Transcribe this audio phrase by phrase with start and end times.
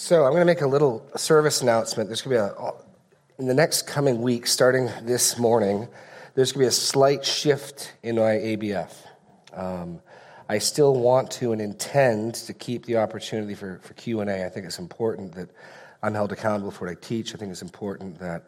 [0.00, 2.08] So I'm going to make a little service announcement.
[2.08, 2.70] There's going to be a,
[3.40, 5.88] in the next coming week, starting this morning,
[6.36, 8.92] there's going to be a slight shift in my ABF.
[9.52, 10.00] Um,
[10.48, 14.46] I still want to and intend to keep the opportunity for, for Q&A.
[14.46, 15.50] I think it's important that
[16.00, 17.34] I'm held accountable for what I teach.
[17.34, 18.44] I think it's important that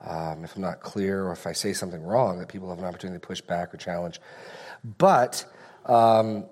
[0.00, 2.86] um, if I'm not clear or if I say something wrong, that people have an
[2.86, 4.22] opportunity to push back or challenge.
[4.96, 5.44] But
[5.84, 6.46] um,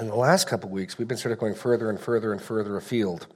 [0.00, 2.40] in the last couple of weeks, we've been sort of going further and further and
[2.40, 3.26] further afield.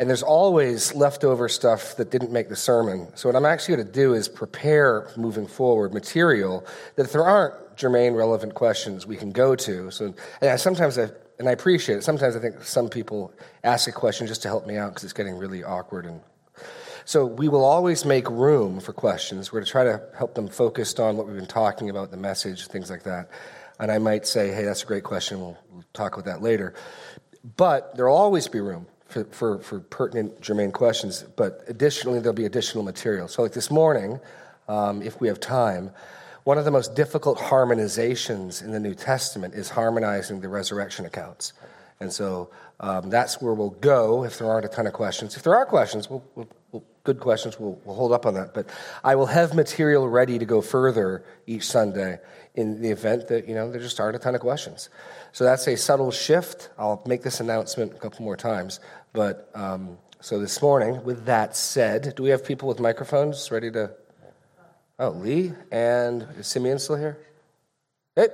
[0.00, 3.08] And there's always leftover stuff that didn't make the sermon.
[3.16, 6.64] So, what I'm actually going to do is prepare moving forward material
[6.96, 9.90] that if there aren't germane, relevant questions, we can go to.
[9.90, 13.90] So, and I, sometimes I, and I appreciate it, sometimes I think some people ask
[13.90, 16.06] a question just to help me out because it's getting really awkward.
[16.06, 16.22] And
[17.04, 19.52] so, we will always make room for questions.
[19.52, 22.16] We're going to try to help them focused on what we've been talking about, the
[22.16, 23.28] message, things like that.
[23.78, 25.40] And I might say, hey, that's a great question.
[25.40, 26.72] We'll, we'll talk about that later.
[27.58, 31.24] But there will always be room for, for, for, pertinent, germane questions.
[31.36, 33.28] But additionally, there'll be additional material.
[33.28, 34.20] So, like this morning,
[34.68, 35.90] um, if we have time,
[36.44, 41.52] one of the most difficult harmonizations in the New Testament is harmonizing the resurrection accounts.
[42.00, 45.36] And so um, that's where we'll go if there aren't a ton of questions.
[45.36, 48.54] If there are questions, we'll, we'll, we'll, good questions, we'll, we'll hold up on that.
[48.54, 48.70] But
[49.04, 52.18] I will have material ready to go further each Sunday
[52.54, 54.88] in the event that, you know, there just aren't a ton of questions.
[55.32, 56.70] So that's a subtle shift.
[56.78, 58.80] I'll make this announcement a couple more times.
[59.12, 63.70] But um, so this morning, with that said, do we have people with microphones ready
[63.72, 63.90] to?
[64.98, 67.18] Oh, Lee and is Simeon still here?
[68.14, 68.28] Hey,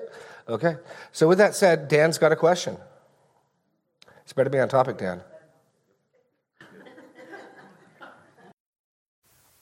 [0.48, 0.76] okay.
[1.12, 2.76] So with that said, Dan's got a question.
[4.24, 5.20] It's better to be on topic, Dan.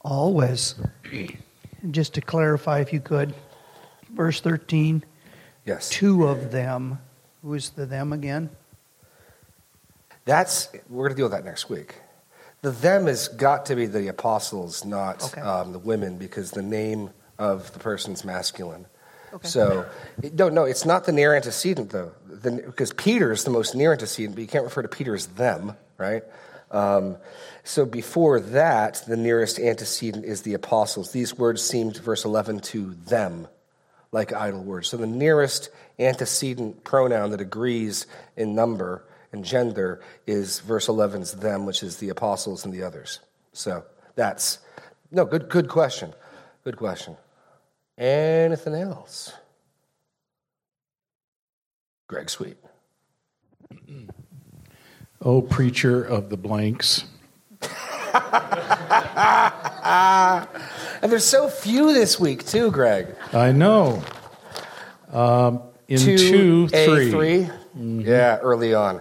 [0.00, 0.74] Always.
[1.90, 3.34] Just to clarify, if you could,
[4.12, 5.04] verse 13.
[5.66, 5.90] Yes.
[5.90, 6.98] Two of them.
[7.42, 8.50] Who is the them again?
[10.24, 11.96] That's, we're going to deal with that next week.
[12.62, 15.40] The them has got to be the apostles, not Okay.
[15.40, 18.86] um, the women, because the name of the person's masculine.
[19.34, 19.48] Okay.
[19.48, 19.84] So,
[20.32, 23.92] no, no, it's not the near antecedent, though, the, because Peter is the most near
[23.92, 26.22] antecedent, but you can't refer to Peter as them, right?
[26.70, 27.16] Um,
[27.64, 31.12] so, before that, the nearest antecedent is the apostles.
[31.12, 33.48] These words seemed, verse 11, to them
[34.12, 34.88] like idle words.
[34.88, 38.06] So, the nearest antecedent pronoun that agrees
[38.36, 39.04] in number
[39.34, 43.18] and gender is verse 11's them, which is the apostles and the others.
[43.52, 43.84] So,
[44.14, 44.60] that's,
[45.10, 46.14] no, good, good question.
[46.62, 47.16] Good question.
[47.98, 49.32] Anything else?
[52.06, 52.56] Greg Sweet.
[55.26, 57.04] Oh, preacher of the blanks.
[61.02, 63.14] And there's so few this week, too, Greg.
[63.32, 64.02] I know.
[65.10, 67.08] Um, in two, Two, three.
[67.08, 69.00] A, 3 Yeah, early on.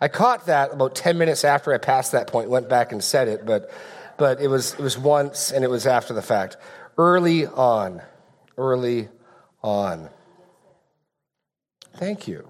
[0.00, 3.28] I caught that about 10 minutes after I passed that point, went back and said
[3.28, 3.70] it, but,
[4.16, 6.56] but it, was, it was once and it was after the fact.
[6.96, 8.02] Early on.
[8.56, 9.08] Early
[9.62, 10.08] on.
[11.96, 12.48] Thank you.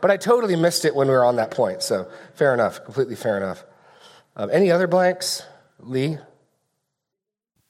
[0.00, 3.14] But I totally missed it when we were on that point, so fair enough, completely
[3.14, 3.64] fair enough.
[4.34, 5.44] Um, any other blanks?
[5.78, 6.18] Lee?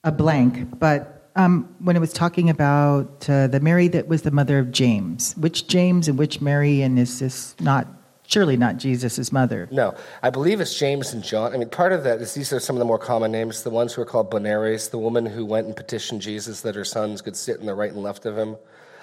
[0.03, 4.31] a blank, but um, when it was talking about uh, the Mary that was the
[4.31, 7.87] mother of James, which James and which Mary, and is this not
[8.27, 9.67] surely not Jesus' mother?
[9.71, 11.53] No, I believe it's James and John.
[11.53, 13.63] I mean, part of that is these are some of the more common names.
[13.63, 16.85] The ones who are called Boanerges, the woman who went and petitioned Jesus that her
[16.85, 18.55] sons could sit in the right and left of him.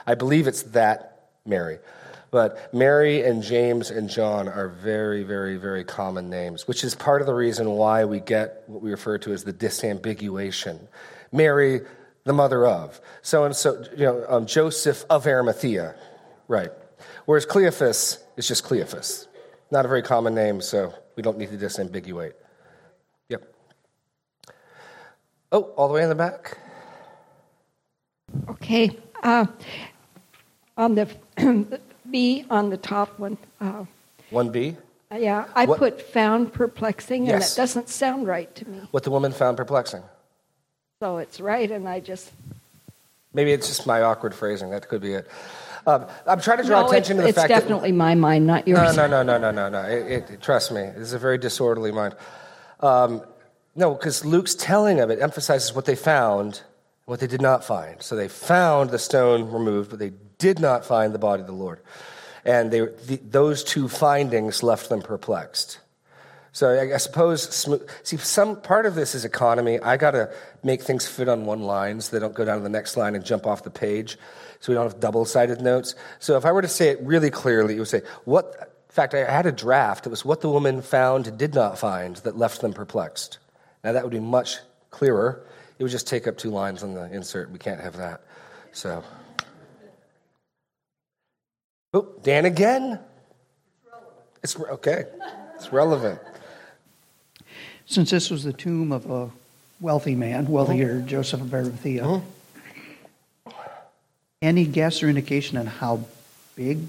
[0.06, 1.78] I believe it's that Mary.
[2.30, 7.20] But Mary and James and John are very, very, very common names, which is part
[7.20, 10.78] of the reason why we get what we refer to as the disambiguation.
[11.32, 11.80] Mary,
[12.24, 13.00] the mother of.
[13.22, 15.94] So and so, you know, um, Joseph of Arimathea,
[16.48, 16.70] right.
[17.26, 19.26] Whereas Cleophas is just Cleophas.
[19.70, 22.32] Not a very common name, so we don't need to disambiguate.
[23.28, 23.54] Yep.
[25.52, 26.58] Oh, all the way in the back?
[28.48, 28.90] Okay.
[29.22, 29.46] Uh,
[30.76, 31.08] on the
[32.10, 33.84] B on the top one, uh,
[34.32, 34.76] 1b.
[35.16, 37.52] yeah, I What- put found perplexing, and Yes.
[37.54, 38.80] it doesn't sound right to me.
[38.90, 40.02] What the woman found perplexing.
[41.00, 42.30] So it's right, and I just
[43.32, 44.70] Maybe it's just my awkward phrasing.
[44.70, 45.28] That could be it.
[45.86, 47.50] Um, I'm trying to draw no, attention to the fact that.
[47.50, 48.66] it's definitely my mind, not.
[48.66, 48.96] No, yours.
[48.96, 49.82] no, no, no, no, no, no.
[49.82, 52.16] It, it, trust me, this is a very disorderly mind.
[52.80, 53.22] Um,
[53.74, 56.62] no, because Luke's telling of it emphasizes what they found
[57.06, 58.00] what they did not find.
[58.02, 61.52] So they found the stone removed, but they did not find the body of the
[61.52, 61.80] Lord.
[62.44, 65.80] And they, the, those two findings left them perplexed.
[66.52, 67.68] So I, I suppose,
[68.02, 69.78] see, some part of this is economy.
[69.78, 70.32] I got to
[70.64, 73.14] make things fit on one line so they don't go down to the next line
[73.14, 74.18] and jump off the page.
[74.58, 75.94] So we don't have double sided notes.
[76.18, 79.14] So if I were to say it really clearly, it would say, what, In fact,
[79.14, 80.06] I had a draft.
[80.06, 83.38] It was what the woman found did not find that left them perplexed.
[83.84, 84.56] Now, that would be much
[84.90, 85.46] clearer.
[85.78, 87.52] It would just take up two lines on the insert.
[87.52, 88.22] We can't have that.
[88.72, 89.04] So.
[91.94, 92.98] Oh, Dan again?
[94.42, 95.04] It's okay.
[95.54, 96.18] It's relevant.
[97.90, 99.30] Since this was the tomb of a
[99.80, 102.22] wealthy man, wealthier Joseph of Arimathea,
[104.40, 106.04] any guess or indication on how
[106.54, 106.86] big?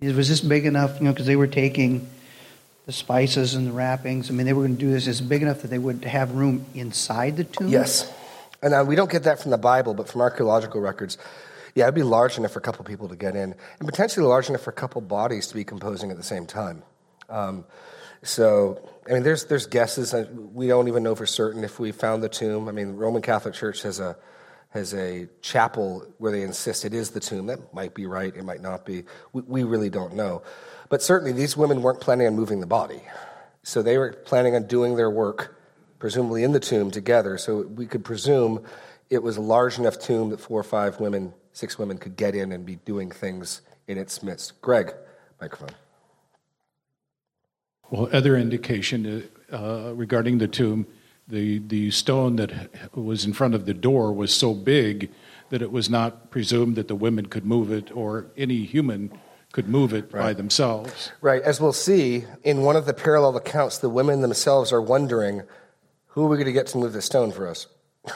[0.00, 2.08] Was this big enough, you know, because they were taking
[2.86, 4.30] the spices and the wrappings.
[4.30, 5.06] I mean, they were going to do this.
[5.06, 7.68] Is big enough that they would have room inside the tomb?
[7.68, 8.10] Yes.
[8.62, 11.18] And uh, we don't get that from the Bible, but from archaeological records.
[11.74, 14.48] Yeah, it'd be large enough for a couple people to get in, and potentially large
[14.48, 16.82] enough for a couple bodies to be composing at the same time.
[17.28, 17.66] Um,
[18.22, 20.14] so, I mean, there's there's guesses.
[20.52, 22.68] We don't even know for certain if we found the tomb.
[22.68, 24.16] I mean, the Roman Catholic Church has a
[24.70, 27.46] has a chapel where they insist it is the tomb.
[27.46, 29.04] That might be right, it might not be.
[29.32, 30.42] We, we really don't know.
[30.88, 33.02] But certainly, these women weren't planning on moving the body.
[33.62, 35.56] So they were planning on doing their work,
[35.98, 37.38] presumably in the tomb together.
[37.38, 38.64] So we could presume
[39.10, 42.34] it was a large enough tomb that four or five women, six women could get
[42.34, 44.60] in and be doing things in its midst.
[44.60, 44.92] Greg,
[45.40, 45.74] microphone.
[47.90, 50.86] Well, other indication uh, regarding the tomb
[51.28, 55.10] the, the stone that was in front of the door was so big
[55.50, 59.12] that it was not presumed that the women could move it or any human
[59.52, 60.20] could move it right.
[60.20, 61.12] by themselves.
[61.20, 61.40] Right.
[61.42, 65.42] As we'll see, in one of the parallel accounts, the women themselves are wondering
[66.08, 67.66] who are we going to get to move the stone for us?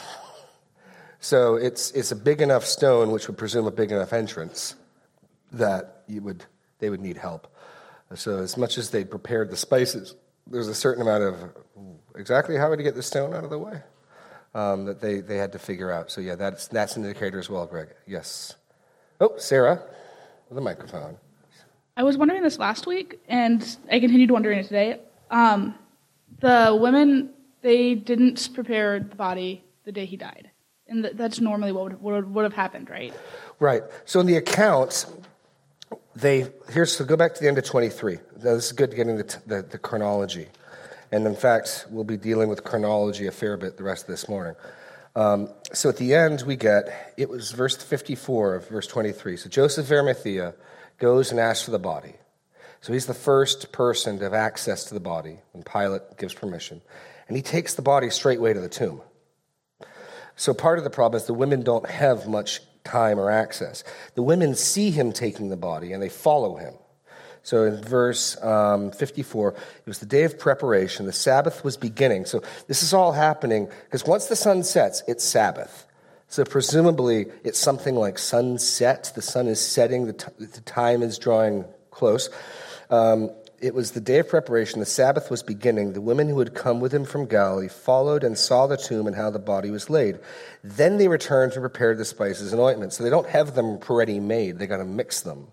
[1.21, 4.75] so it's, it's a big enough stone, which would presume a big enough entrance,
[5.53, 6.45] that you would,
[6.81, 7.53] they would need help.
[8.15, 10.15] So, as much as they prepared the spices,
[10.47, 11.51] there's a certain amount of
[12.17, 13.83] exactly how you get the stone out of the way
[14.55, 16.11] um, that they, they had to figure out.
[16.11, 17.89] So, yeah, that's, that's an indicator as well, Greg.
[18.07, 18.55] Yes.
[19.21, 19.83] Oh, Sarah,
[20.49, 21.19] with a microphone.
[21.97, 25.01] I was wondering this last week, and I continued wondering it today.
[25.31, 25.75] Um,
[26.41, 27.31] the women,
[27.61, 30.51] they didn't prepare the body the day he died.
[30.87, 33.13] And that's normally what would, would, would have happened, right?
[33.59, 33.83] Right.
[34.07, 35.07] So in the accounts,
[36.21, 38.15] they here's so go back to the end of 23.
[38.15, 40.49] Now, this is good getting the, the, the chronology.
[41.11, 44.29] And in fact, we'll be dealing with chronology a fair bit the rest of this
[44.29, 44.55] morning.
[45.17, 49.37] Um, so at the end, we get it was verse 54 of verse 23.
[49.37, 50.55] So Joseph of Arimathea
[50.99, 52.15] goes and asks for the body.
[52.81, 56.81] So he's the first person to have access to the body when Pilate gives permission.
[57.27, 59.03] And he takes the body straightway to the tomb.
[60.37, 63.85] So part of the problem is the women don't have much time or access.
[64.15, 66.75] The women see him taking the body and they follow him.
[67.43, 71.07] So in verse um, 54, it was the day of preparation.
[71.07, 72.27] The Sabbath was beginning.
[72.27, 75.87] So this is all happening because once the sun sets, it's Sabbath.
[76.29, 79.13] So presumably it's something like sunset.
[79.15, 82.29] The sun is setting, the, t- the time is drawing close.
[82.91, 84.81] Um, it was the day of preparation.
[84.81, 85.93] The Sabbath was beginning.
[85.93, 89.17] The women who had come with him from Galilee followed and saw the tomb and
[89.17, 90.19] how the body was laid.
[90.63, 92.97] Then they returned to prepare the spices and ointments.
[92.97, 95.49] So they don't have them ready made, they got to mix them.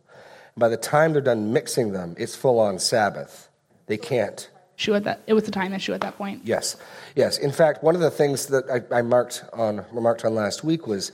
[0.58, 3.50] By the time they're done mixing them, it's full on Sabbath.
[3.88, 4.50] They can't.
[4.78, 5.22] Issue at that.
[5.28, 6.42] It was the time issue at that point.
[6.44, 6.76] Yes,
[7.16, 7.38] yes.
[7.38, 10.86] In fact, one of the things that I, I marked on remarked on last week
[10.86, 11.12] was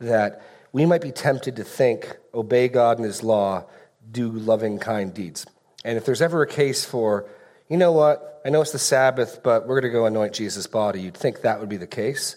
[0.00, 0.42] that
[0.72, 3.64] we might be tempted to think, obey God and His law,
[4.10, 5.46] do loving, kind deeds.
[5.84, 7.28] And if there's ever a case for,
[7.68, 10.66] you know what, I know it's the Sabbath, but we're going to go anoint Jesus'
[10.66, 12.36] body, you'd think that would be the case.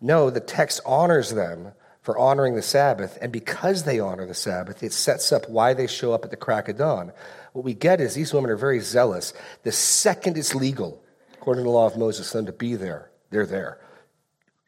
[0.00, 4.82] No, the text honors them for honoring the Sabbath, and because they honor the Sabbath,
[4.82, 7.12] it sets up why they show up at the crack of dawn.
[7.52, 9.34] What we get is these women are very zealous.
[9.62, 11.02] The second it's legal,
[11.34, 13.78] according to the law of Moses, for them to be there, they're there.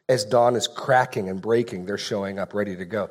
[0.07, 3.09] As dawn is cracking and breaking, they're showing up ready to go.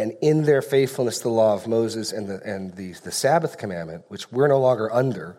[0.00, 3.58] And in their faithfulness to the law of Moses and the, and the, the Sabbath
[3.58, 5.36] commandment, which we're no longer under,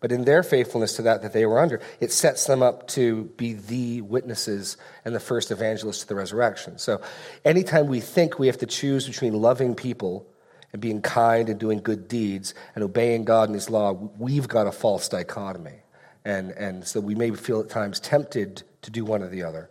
[0.00, 3.24] but in their faithfulness to that that they were under, it sets them up to
[3.36, 6.78] be the witnesses and the first evangelists to the resurrection.
[6.78, 7.02] So
[7.44, 10.26] anytime we think we have to choose between loving people
[10.72, 14.66] and being kind and doing good deeds and obeying God and His law, we've got
[14.66, 15.80] a false dichotomy.
[16.24, 19.70] And, and so we may feel at times tempted to do one or the other.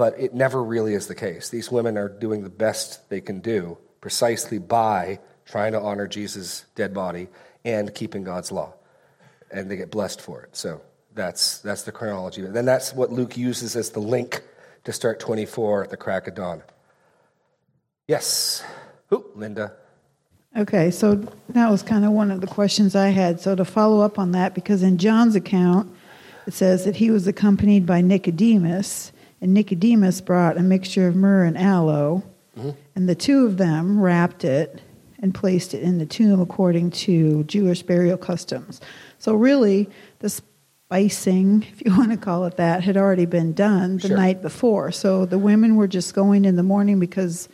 [0.00, 1.50] But it never really is the case.
[1.50, 6.64] These women are doing the best they can do precisely by trying to honor Jesus'
[6.74, 7.28] dead body
[7.66, 8.72] and keeping God's law
[9.50, 10.56] and they get blessed for it.
[10.56, 10.80] So
[11.14, 12.46] that's, that's the chronology.
[12.46, 14.42] And then that's what Luke uses as the link
[14.84, 16.62] to start 24 at the crack of dawn.
[18.08, 18.64] Yes.
[19.12, 19.74] Ooh, Linda.
[20.56, 21.16] Okay, so
[21.50, 23.38] that was kind of one of the questions I had.
[23.38, 25.94] So to follow up on that, because in John's account,
[26.46, 31.44] it says that he was accompanied by Nicodemus, and Nicodemus brought a mixture of myrrh
[31.44, 32.22] and aloe,
[32.58, 32.70] mm-hmm.
[32.94, 34.80] and the two of them wrapped it
[35.20, 38.80] and placed it in the tomb according to Jewish burial customs.
[39.18, 39.88] So, really,
[40.20, 44.16] the spicing, if you want to call it that, had already been done the Sure.
[44.16, 44.92] night before.
[44.92, 47.48] So, the women were just going in the morning because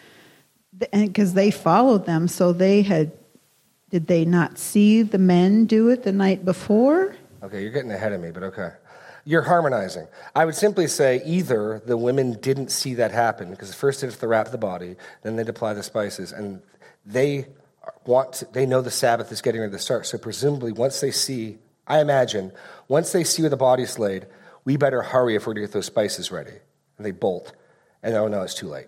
[0.93, 3.13] and because they followed them, so they had.
[3.89, 7.15] Did they not see the men do it the night before?
[7.41, 8.71] Okay, you're getting ahead of me, but okay.
[9.29, 10.07] You're harmonizing.
[10.37, 14.21] I would simply say either the women didn't see that happen because first they have
[14.21, 16.63] to wrap the body, then they'd apply the spices, and
[17.05, 17.49] they
[18.05, 20.07] want to, they know the Sabbath is getting ready to start.
[20.07, 22.53] So presumably, once they see, I imagine,
[22.87, 24.27] once they see where the body's laid,
[24.65, 26.55] we better hurry if we're to get those spices ready.
[26.97, 27.53] And they bolt,
[28.05, 28.87] and oh no, it's too late.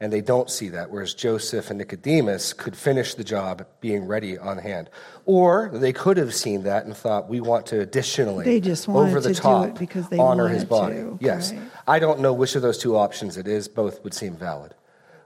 [0.00, 4.38] And they don't see that, whereas Joseph and Nicodemus could finish the job being ready
[4.38, 4.88] on hand.
[5.26, 9.20] Or they could have seen that and thought, we want to additionally, They just over
[9.20, 10.94] the to do top, it because they honor his body.
[10.94, 11.52] to, Yes.
[11.52, 11.62] right.
[11.88, 13.66] I don't know which of those two options it is.
[13.66, 14.72] Both would seem valid.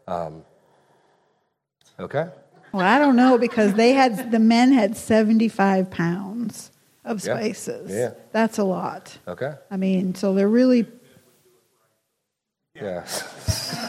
[0.08, 0.42] Um,
[2.00, 2.28] okay?
[2.72, 6.70] Well, I don't know because they had the men had seventy five pounds
[7.04, 7.34] of Yeah.
[7.36, 7.90] spices.
[7.90, 8.12] Yeah.
[8.32, 9.18] That's a lot.
[9.28, 9.52] Okay?
[9.70, 10.86] I mean, so they're really
[12.74, 13.04] Yeah.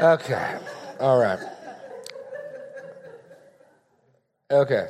[0.00, 0.58] okay.
[0.98, 1.38] All right.
[4.50, 4.88] Okay.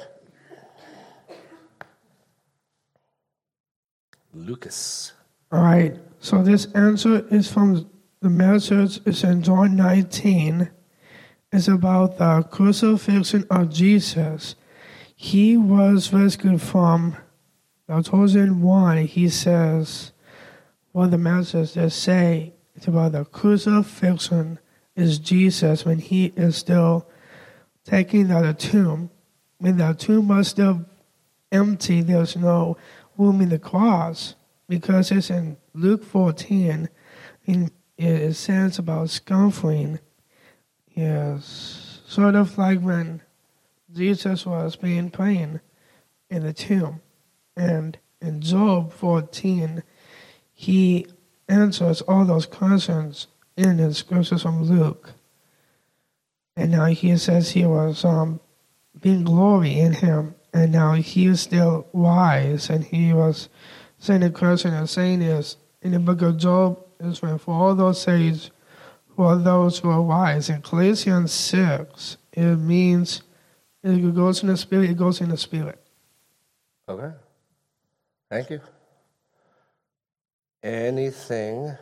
[4.32, 5.12] Lucas.
[5.52, 5.96] All right.
[6.20, 7.90] So this answer is from
[8.20, 9.00] the message.
[9.04, 10.70] It's in John 19.
[11.52, 14.54] It's about the crucifixion of Jesus.
[15.16, 17.16] He was rescued from
[17.86, 18.98] the chosen one.
[18.98, 20.12] He says,
[20.92, 24.58] what the message is say, it's about the crucifixion
[25.00, 27.08] is Jesus when he is still
[27.84, 29.10] taking out the tomb.
[29.58, 30.84] When the tomb was still
[31.52, 32.76] empty, there's no
[33.16, 34.34] room in the cross
[34.68, 36.88] because it's in Luke 14.
[37.46, 39.98] In, it says about scoffing.
[40.94, 43.22] Yes, sort of like when
[43.92, 45.60] Jesus was being praying
[46.28, 47.00] in the tomb.
[47.56, 49.82] And in Job 14,
[50.52, 51.06] he
[51.48, 53.26] answers all those questions
[53.60, 55.12] in the scriptures from Luke.
[56.56, 58.40] And now he says he was um,
[59.00, 63.48] being glory in him, and now he is still wise, and he was
[63.98, 67.74] saying the question and saying this in the book of Job is when for all
[67.74, 68.50] those sages
[69.22, 70.48] are those who are wise.
[70.48, 73.22] In Galatians six, it means
[73.82, 75.78] it goes in the spirit, it goes in the spirit.
[76.88, 77.14] Okay.
[78.30, 78.60] Thank you.
[80.62, 81.76] Anything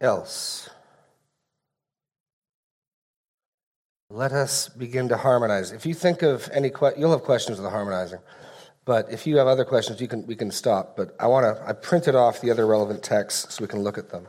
[0.00, 0.68] else?
[4.12, 5.70] Let us begin to harmonize.
[5.70, 8.18] If you think of any que- you'll have questions with the harmonizing.
[8.84, 10.96] But if you have other questions, you can, we can stop.
[10.96, 13.98] But I want to, I printed off the other relevant texts so we can look
[13.98, 14.26] at them.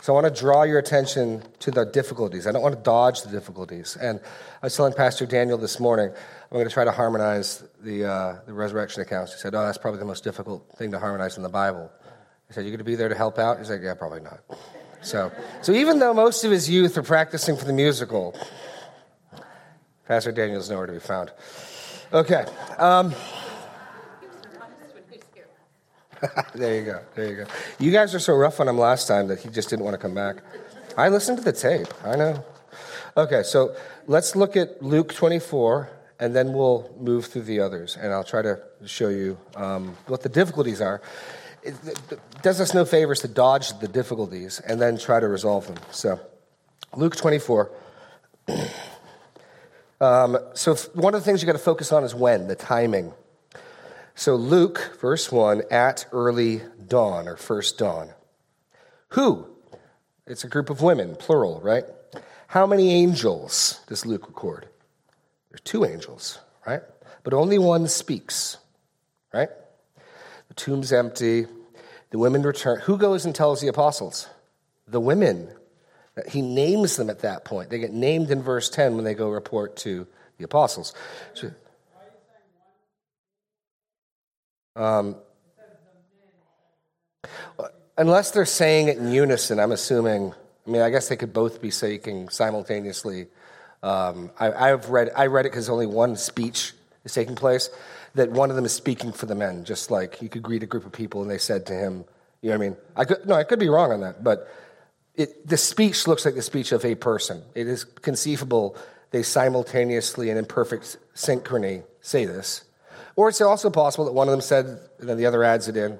[0.00, 2.46] So I want to draw your attention to the difficulties.
[2.46, 3.96] I don't want to dodge the difficulties.
[4.00, 4.20] And
[4.62, 8.36] I was telling Pastor Daniel this morning, I'm going to try to harmonize the, uh,
[8.46, 9.32] the resurrection accounts.
[9.32, 11.90] He said, Oh, that's probably the most difficult thing to harmonize in the Bible.
[12.48, 13.58] I said, You're going to be there to help out?
[13.58, 14.38] He's like, Yeah, probably not.
[15.02, 18.36] So, so even though most of his youth are practicing for the musical,
[20.06, 21.32] Pastor Daniel's nowhere to be found.
[22.12, 22.44] Okay.
[22.78, 23.12] Um,
[26.54, 27.00] there you go.
[27.14, 27.46] There you go.
[27.78, 29.98] You guys were so rough on him last time that he just didn't want to
[29.98, 30.36] come back.
[30.96, 31.88] I listened to the tape.
[32.04, 32.44] I know.
[33.16, 33.74] Okay, so
[34.06, 38.42] let's look at Luke 24, and then we'll move through the others, and I'll try
[38.42, 41.00] to show you um, what the difficulties are.
[41.62, 45.66] It, it does us no favors to dodge the difficulties and then try to resolve
[45.66, 45.76] them.
[45.90, 46.20] So,
[46.94, 47.72] Luke 24.
[50.00, 53.12] Um, so, one of the things you got to focus on is when, the timing.
[54.14, 58.10] So, Luke, verse 1, at early dawn or first dawn.
[59.10, 59.46] Who?
[60.26, 61.84] It's a group of women, plural, right?
[62.48, 64.68] How many angels does Luke record?
[65.50, 66.82] There's two angels, right?
[67.22, 68.58] But only one speaks,
[69.32, 69.48] right?
[70.48, 71.46] The tomb's empty.
[72.10, 72.80] The women return.
[72.80, 74.28] Who goes and tells the apostles?
[74.86, 75.50] The women.
[76.28, 77.68] He names them at that point.
[77.68, 80.06] They get named in verse 10 when they go report to
[80.38, 80.94] the apostles.
[81.34, 81.50] So,
[84.74, 85.16] um,
[87.98, 90.32] unless they're saying it in unison, I'm assuming.
[90.66, 93.28] I mean, I guess they could both be saying simultaneously.
[93.82, 95.10] Um, I, I've read.
[95.14, 96.72] I read it because only one speech
[97.04, 97.70] is taking place.
[98.14, 100.66] That one of them is speaking for the men, just like you could greet a
[100.66, 102.04] group of people and they said to him,
[102.40, 104.48] "You know what I mean?" I could no, I could be wrong on that, but
[105.16, 107.42] it, the speech looks like the speech of a person.
[107.54, 108.76] It is conceivable
[109.10, 112.64] they simultaneously and in perfect synchrony say this.
[113.14, 114.66] Or it's also possible that one of them said,
[114.98, 115.98] and then the other adds it in.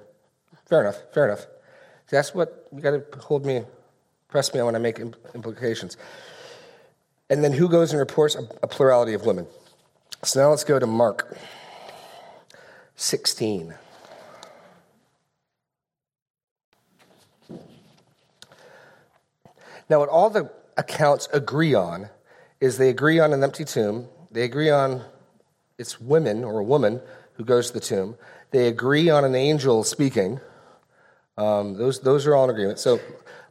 [0.66, 1.46] Fair enough, fair enough.
[2.11, 3.62] That's what you got to hold me,
[4.28, 4.99] press me on when I make
[5.35, 5.96] implications.
[7.30, 9.46] And then who goes and reports a, plurality of women?
[10.23, 11.37] So now let's go to Mark
[12.96, 13.75] 16.
[19.88, 22.09] Now, what all the accounts agree on
[22.61, 24.09] is they agree on an empty tomb.
[24.31, 25.02] They agree on
[25.78, 27.00] it's women or a woman
[27.35, 28.16] who goes to the tomb.
[28.50, 30.40] They agree on an angel speaking.
[31.37, 32.78] Um, those, those are all in agreement.
[32.78, 32.99] So,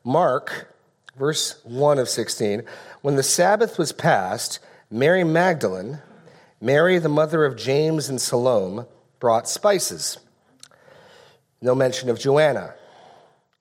[0.03, 0.73] Mark,
[1.17, 2.63] verse 1 of 16,
[3.01, 5.99] when the Sabbath was passed, Mary Magdalene,
[6.59, 8.85] Mary, the mother of James and Salome,
[9.19, 10.17] brought spices.
[11.61, 12.73] No mention of Joanna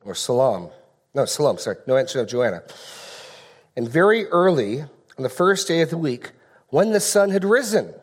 [0.04, 0.70] or Salome.
[1.14, 1.76] No, Salome, sorry.
[1.86, 2.62] No mention of Joanna.
[3.76, 6.32] And very early, on the first day of the week,
[6.68, 7.94] when the sun had risen.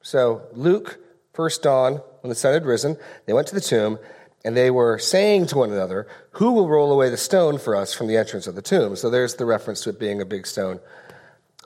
[0.00, 0.98] So, Luke,
[1.32, 3.98] first dawn, when the sun had risen, they went to the tomb,
[4.44, 7.92] and they were saying to one another, Who will roll away the stone for us
[7.92, 8.94] from the entrance of the tomb?
[8.94, 10.78] So, there's the reference to it being a big stone.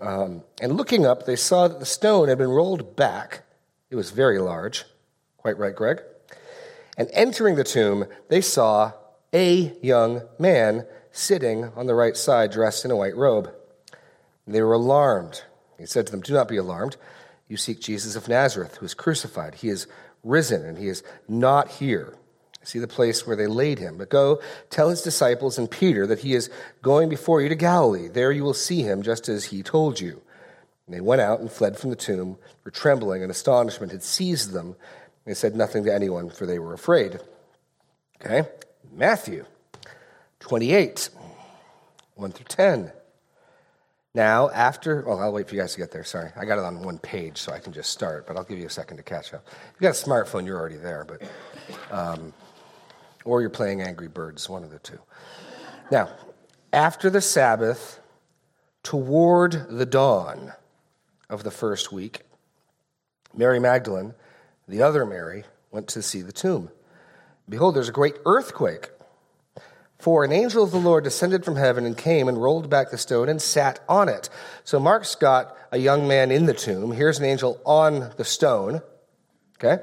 [0.00, 3.42] Um, and looking up, they saw that the stone had been rolled back.
[3.90, 4.84] It was very large.
[5.38, 6.00] Quite right, Greg?
[6.98, 8.92] And entering the tomb, they saw
[9.36, 13.52] a young man sitting on the right side, dressed in a white robe.
[14.46, 15.42] They were alarmed.
[15.78, 16.96] He said to them, Do not be alarmed.
[17.46, 19.56] You seek Jesus of Nazareth, who is crucified.
[19.56, 19.86] He is
[20.24, 22.14] risen, and he is not here.
[22.62, 23.98] See the place where they laid him.
[23.98, 24.40] But go
[24.70, 26.50] tell his disciples and Peter that he is
[26.80, 28.08] going before you to Galilee.
[28.08, 30.22] There you will see him, just as he told you.
[30.86, 34.52] And they went out and fled from the tomb, for trembling and astonishment had seized
[34.52, 34.76] them.
[35.26, 37.20] They said nothing to anyone, for they were afraid.
[38.24, 38.48] Okay?
[38.96, 39.44] Matthew
[40.40, 41.10] 28,
[42.14, 42.92] 1 through 10.
[44.14, 46.02] Now, after, well, I'll wait for you guys to get there.
[46.02, 46.30] Sorry.
[46.34, 48.64] I got it on one page, so I can just start, but I'll give you
[48.64, 49.46] a second to catch up.
[49.46, 51.22] If you've got a smartphone, you're already there, but,
[51.94, 52.32] um,
[53.26, 54.98] or you're playing Angry Birds, one of the two.
[55.90, 56.08] Now,
[56.72, 58.00] after the Sabbath,
[58.82, 60.54] toward the dawn
[61.28, 62.22] of the first week,
[63.34, 64.14] Mary Magdalene,
[64.66, 66.70] the other Mary, went to see the tomb.
[67.48, 68.90] Behold, there's a great earthquake.
[69.98, 72.98] For an angel of the Lord descended from heaven and came and rolled back the
[72.98, 74.28] stone and sat on it.
[74.64, 76.92] So Mark's got a young man in the tomb.
[76.92, 78.82] Here's an angel on the stone.
[79.56, 79.82] Okay?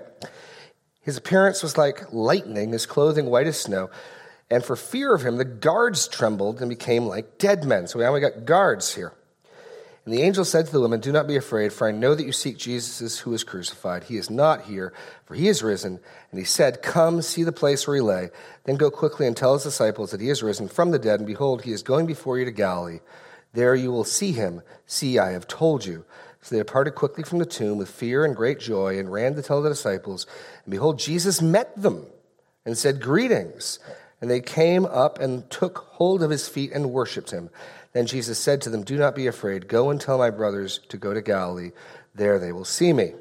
[1.01, 3.89] His appearance was like lightning, his clothing white as snow.
[4.49, 7.87] And for fear of him, the guards trembled and became like dead men.
[7.87, 9.13] So now we got guards here.
[10.05, 12.25] And the angel said to the woman, Do not be afraid, for I know that
[12.25, 14.03] you seek Jesus who is crucified.
[14.03, 14.91] He is not here,
[15.25, 15.99] for he is risen.
[16.29, 18.29] And he said, Come, see the place where he lay.
[18.65, 21.27] Then go quickly and tell his disciples that he is risen from the dead, and
[21.27, 22.99] behold, he is going before you to Galilee.
[23.53, 24.61] There you will see him.
[24.85, 26.03] See, I have told you.
[26.41, 29.41] So they departed quickly from the tomb with fear and great joy, and ran to
[29.41, 30.27] tell the disciples.
[30.65, 32.07] And behold, Jesus met them
[32.65, 33.79] and said, Greetings.
[34.19, 37.49] And they came up and took hold of his feet and worshipped him.
[37.93, 39.67] Then Jesus said to them, Do not be afraid.
[39.67, 41.71] Go and tell my brothers to go to Galilee.
[42.15, 43.13] There they will see me.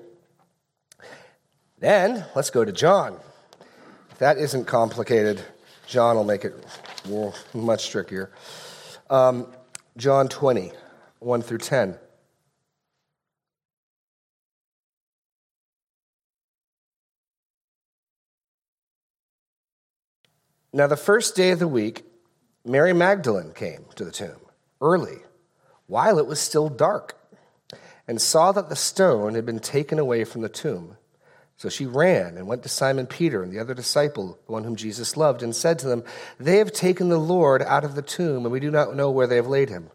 [1.79, 3.19] Then let's go to John.
[4.11, 5.43] If that isn't complicated,
[5.87, 6.55] John will make it
[7.53, 8.31] much trickier.
[9.11, 9.47] Um,
[9.97, 10.73] John 20,
[11.19, 11.99] 1 through 10.
[20.75, 22.07] Now, the first day of the week,
[22.65, 24.41] Mary Magdalene came to the tomb
[24.83, 25.21] early,
[25.87, 27.19] while it was still dark,
[28.07, 30.99] and saw that the stone had been taken away from the tomb.
[31.57, 34.75] So she ran and went to Simon Peter and the other disciple, the one whom
[34.75, 36.03] Jesus loved, and said to them,
[36.39, 39.29] They have taken the Lord out of the tomb, and we do not know where
[39.29, 39.91] they have laid him.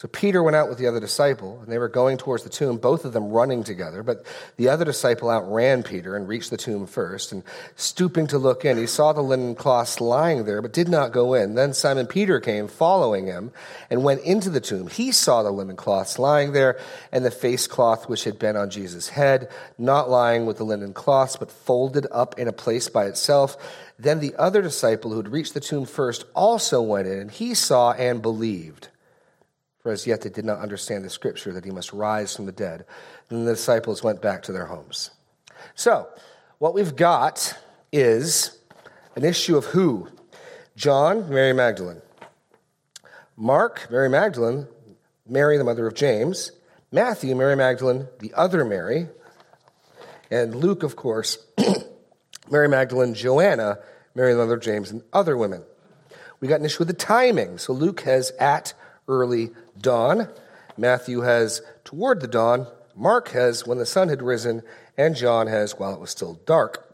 [0.00, 2.78] So Peter went out with the other disciple, and they were going towards the tomb,
[2.78, 4.02] both of them running together.
[4.02, 4.24] But
[4.56, 7.32] the other disciple outran Peter and reached the tomb first.
[7.32, 7.42] And
[7.76, 11.34] stooping to look in, he saw the linen cloths lying there, but did not go
[11.34, 11.54] in.
[11.54, 13.52] Then Simon Peter came, following him,
[13.90, 14.86] and went into the tomb.
[14.86, 16.78] He saw the linen cloths lying there,
[17.12, 20.94] and the face cloth which had been on Jesus' head, not lying with the linen
[20.94, 23.54] cloths, but folded up in a place by itself.
[23.98, 27.52] Then the other disciple who had reached the tomb first also went in, and he
[27.52, 28.88] saw and believed
[29.82, 32.52] for as yet they did not understand the scripture that he must rise from the
[32.52, 32.84] dead.
[33.28, 35.10] Then the disciples went back to their homes.
[35.74, 36.08] So,
[36.58, 37.56] what we've got
[37.92, 38.58] is
[39.16, 40.08] an issue of who?
[40.76, 42.02] John, Mary Magdalene.
[43.36, 44.66] Mark, Mary Magdalene,
[45.26, 46.52] Mary, the mother of James.
[46.92, 49.08] Matthew, Mary Magdalene, the other Mary.
[50.30, 51.38] And Luke, of course,
[52.50, 53.78] Mary Magdalene, Joanna,
[54.14, 55.62] Mary, the mother of James, and other women.
[56.40, 57.58] We got an issue with the timing.
[57.58, 58.74] So Luke has at
[59.06, 60.28] early dawn.
[60.76, 62.66] Matthew has toward the dawn.
[62.94, 64.62] Mark has when the sun had risen.
[64.96, 66.86] And John has while it was still dark.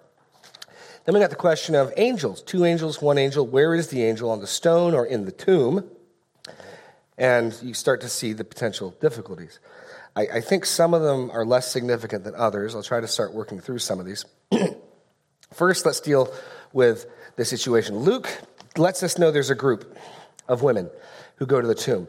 [1.05, 2.43] Then we got the question of angels.
[2.43, 3.47] Two angels, one angel.
[3.47, 4.31] Where is the angel?
[4.31, 5.89] On the stone or in the tomb?
[7.17, 9.61] And you start to see the potential difficulties.
[10.17, 12.75] I, I think some of them are less significant than others.
[12.75, 14.25] I'll try to start working through some of these.
[15.53, 16.33] First, let's deal
[16.73, 17.99] with the situation.
[17.99, 18.29] Luke
[18.77, 19.97] lets us know there's a group
[20.49, 20.91] of women
[21.37, 22.09] who go to the tomb.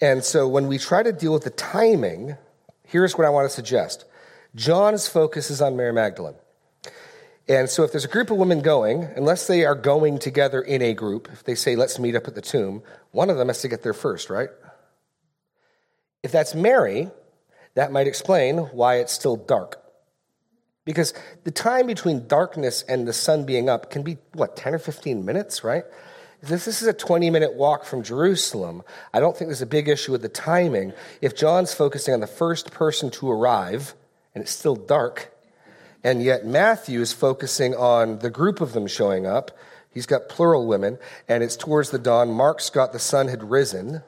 [0.00, 2.36] And so when we try to deal with the timing,
[2.84, 4.04] here's what I want to suggest
[4.54, 6.36] John's focus is on Mary Magdalene.
[7.48, 10.82] And so if there's a group of women going, unless they are going together in
[10.82, 13.62] a group, if they say, let's meet up at the tomb, one of them has
[13.62, 14.50] to get there first, right?
[16.22, 17.08] If that's Mary,
[17.74, 19.82] that might explain why it's still dark.
[20.84, 24.78] Because the time between darkness and the sun being up can be, what, 10 or
[24.78, 25.84] 15 minutes, right?
[26.40, 29.88] If this is a 20 minute walk from Jerusalem, I don't think there's a big
[29.88, 30.92] issue with the timing.
[31.20, 33.94] If John's focusing on the first person to arrive
[34.34, 35.34] and it's still dark,
[36.04, 39.50] and yet Matthew is focusing on the group of them showing up,
[39.90, 40.98] he's got plural women,
[41.28, 42.30] and it's towards the dawn.
[42.30, 44.02] Mark's got the sun had risen.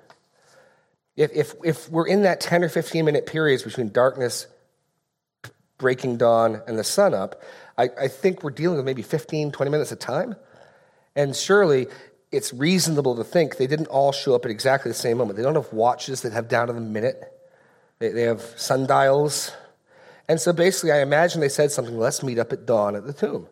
[1.17, 4.47] If, if, if we're in that 10 or 15 minute periods between darkness
[5.79, 7.43] breaking dawn and the sun up,
[7.77, 10.37] I, I think we're dealing with maybe 15, 20 minutes of time.
[11.17, 11.89] And surely
[12.33, 15.37] it's reasonable to think they didn't all show up at exactly the same moment.
[15.37, 17.33] They don't have watches that have down to the minute,
[17.99, 19.53] they, they have sundials.
[20.29, 23.13] And so basically, I imagine they said something, let's meet up at dawn at the
[23.13, 23.49] tomb.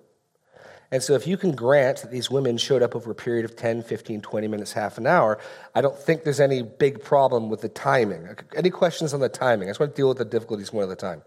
[0.91, 3.57] And so, if you can grant that these women showed up over a period of
[3.57, 5.39] 10, 15, 20 minutes, half an hour,
[5.75, 8.27] I don't think there's any big problem with the timing.
[8.27, 9.69] Uh, any questions on the timing?
[9.69, 11.23] I just want to deal with the difficulties one at a time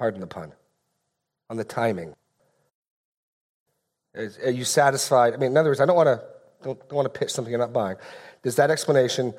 [0.00, 0.50] pardon the pun,
[1.50, 2.14] on the timing.
[4.16, 5.34] Are you satisfied?
[5.34, 6.22] I mean, in other words, I don't want to
[6.62, 7.96] don't, don't want to pitch something you're not buying.
[8.42, 9.34] Does that explanation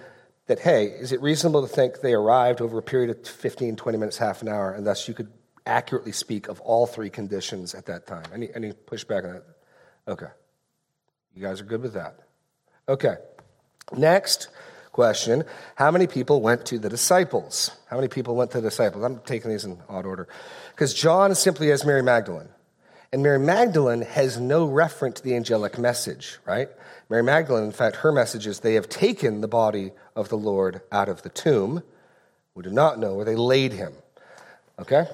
[0.48, 3.98] that, hey, is it reasonable to think they arrived over a period of 15, 20
[3.98, 5.32] minutes, half an hour, and thus you could
[5.66, 8.26] accurately speak of all three conditions at that time?
[8.34, 9.44] Any, any pushback on that?
[10.08, 10.32] Okay.
[11.36, 12.20] You guys are good with that.
[12.90, 13.16] Okay.
[13.96, 14.50] Next,
[14.92, 15.44] question
[15.76, 17.72] How many people went to the disciples?
[17.90, 19.04] How many people went to the disciples?
[19.04, 20.28] I'm taking these in odd order.
[20.72, 22.50] Because John simply has Mary Magdalene.
[23.14, 26.70] And Mary Magdalene has no reference to the angelic message, right?
[27.12, 30.80] Mary Magdalene, in fact, her message is they have taken the body of the Lord
[30.94, 31.84] out of the tomb.
[32.56, 33.92] We do not know where they laid him.
[34.80, 35.08] Okay?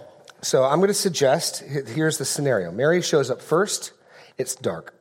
[0.44, 3.94] So I'm going to suggest here's the scenario Mary shows up first,
[4.38, 4.94] it's dark.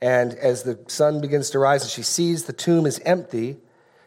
[0.00, 3.56] And as the sun begins to rise and she sees the tomb is empty,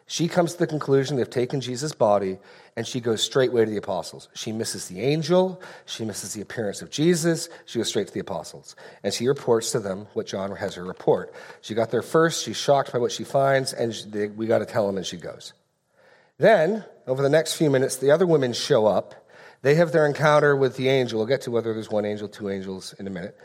[0.06, 2.38] she comes to the conclusion they've taken Jesus' body
[2.76, 4.28] and she goes straightway to the apostles.
[4.34, 8.20] She misses the angel, she misses the appearance of Jesus, she goes straight to the
[8.20, 8.76] apostles.
[9.02, 11.32] And she reports to them what John has her report.
[11.60, 14.58] She got there first, she's shocked by what she finds, and she, they, we got
[14.58, 15.52] to tell them, and she goes.
[16.36, 19.14] Then, over the next few minutes, the other women show up.
[19.62, 21.20] They have their encounter with the angel.
[21.20, 23.38] We'll get to whether there's one angel, two angels in a minute.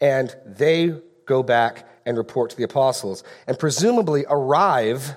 [0.00, 5.16] And they go back and report to the apostles, and presumably arrive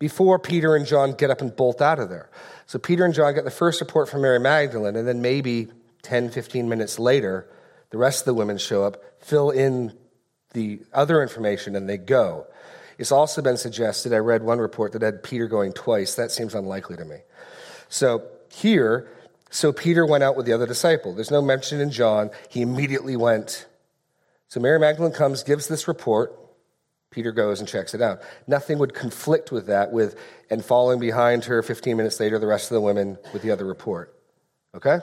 [0.00, 2.28] before Peter and John get up and bolt out of there.
[2.66, 5.68] So Peter and John get the first report from Mary Magdalene, and then maybe
[6.02, 7.48] 10, 15 minutes later,
[7.90, 9.96] the rest of the women show up, fill in
[10.52, 12.46] the other information, and they go.
[12.98, 16.16] It's also been suggested, I read one report that had Peter going twice.
[16.16, 17.18] That seems unlikely to me.
[17.88, 19.08] So here,
[19.50, 21.14] so Peter went out with the other disciple.
[21.14, 22.30] There's no mention in John.
[22.48, 23.66] He immediately went
[24.50, 26.36] so Mary Magdalene comes, gives this report.
[27.10, 28.20] Peter goes and checks it out.
[28.46, 30.16] Nothing would conflict with that, with
[30.48, 33.64] and following behind her 15 minutes later, the rest of the women with the other
[33.64, 34.14] report.
[34.74, 35.00] Okay?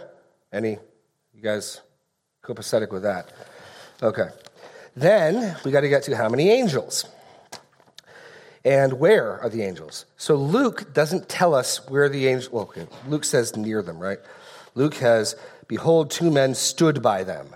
[0.51, 0.77] Any,
[1.33, 1.81] you guys
[2.43, 3.31] copacetic with that?
[4.01, 4.29] Okay.
[4.95, 7.05] Then we got to get to how many angels?
[8.63, 10.05] And where are the angels?
[10.17, 14.19] So Luke doesn't tell us where the angels, well, okay, Luke says near them, right?
[14.75, 15.35] Luke has,
[15.67, 17.55] behold, two men stood by them.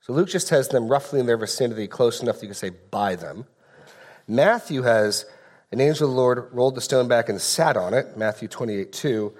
[0.00, 2.70] So Luke just has them roughly in their vicinity, close enough that you can say
[2.70, 3.46] by them.
[4.26, 5.26] Matthew has
[5.72, 8.92] an angel of the Lord rolled the stone back and sat on it, Matthew 28
[8.92, 9.32] 2.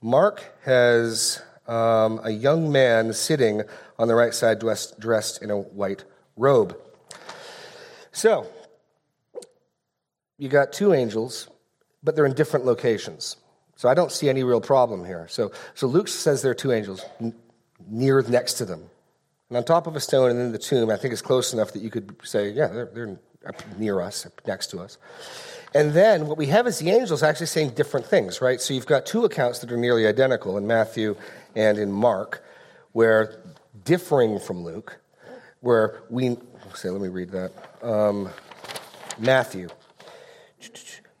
[0.00, 3.62] Mark has um, a young man sitting
[3.98, 6.04] on the right side dressed, dressed in a white
[6.36, 6.76] robe.
[8.10, 8.46] So,
[10.38, 11.48] you got two angels,
[12.02, 13.36] but they're in different locations.
[13.76, 15.26] So I don't see any real problem here.
[15.28, 17.34] So, so Luke says there are two angels n-
[17.88, 18.84] near next to them.
[19.48, 21.72] And on top of a stone and in the tomb, I think it's close enough
[21.72, 23.18] that you could say, yeah, they're, they're
[23.78, 24.98] near us, next to us.
[25.74, 28.60] And then what we have is the angels actually saying different things, right?
[28.60, 31.16] So you've got two accounts that are nearly identical in Matthew
[31.56, 32.44] and in Mark,
[32.92, 33.40] where
[33.84, 34.98] differing from Luke,
[35.60, 36.36] where we
[36.74, 37.52] say, let me read that.
[37.82, 38.30] Um,
[39.18, 39.68] Matthew,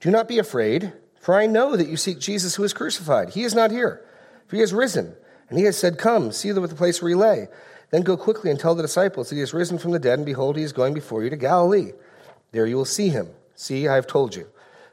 [0.00, 3.30] do not be afraid, for I know that you seek Jesus who is crucified.
[3.30, 4.04] He is not here,
[4.46, 5.14] for he has risen,
[5.48, 7.48] and he has said, Come, see the place where he lay.
[7.90, 10.26] Then go quickly and tell the disciples that he has risen from the dead, and
[10.26, 11.92] behold, he is going before you to Galilee.
[12.52, 13.28] There you will see him.
[13.54, 14.46] See, I have told you.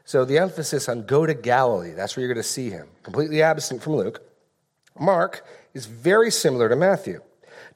[0.04, 3.42] So the emphasis on go to Galilee, that's where you're going to see him, completely
[3.42, 4.22] absent from Luke.
[4.98, 7.20] Mark is very similar to Matthew.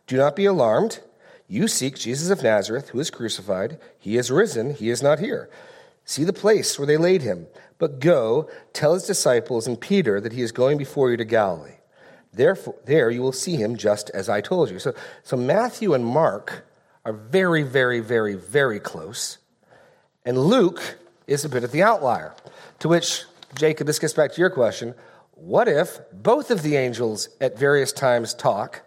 [0.06, 1.00] Do not be alarmed.
[1.46, 3.78] You seek Jesus of Nazareth, who is crucified.
[3.98, 4.74] He is risen.
[4.74, 5.48] He is not here.
[6.04, 7.46] See the place where they laid him.
[7.78, 11.78] But go, tell his disciples and Peter that he is going before you to Galilee.
[12.32, 14.78] Therefore, there you will see him just as I told you.
[14.78, 16.66] So, so Matthew and Mark
[17.04, 19.38] are very, very, very, very close.
[20.24, 22.34] And Luke is a bit of the outlier.
[22.80, 24.94] To which, Jacob, this gets back to your question.
[25.32, 28.82] What if both of the angels at various times talk,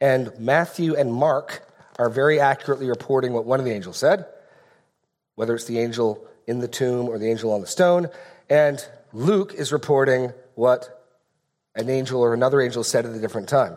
[0.00, 1.66] and Matthew and Mark
[1.98, 4.26] are very accurately reporting what one of the angels said,
[5.34, 8.08] whether it's the angel in the tomb or the angel on the stone,
[8.50, 11.06] and Luke is reporting what
[11.74, 13.76] an angel or another angel said at a different time.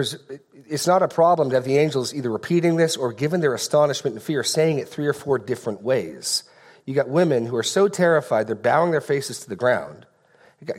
[0.00, 4.14] It's not a problem to have the angels either repeating this or, given their astonishment
[4.14, 6.44] and fear, saying it three or four different ways.
[6.84, 10.06] You got women who are so terrified they're bowing their faces to the ground.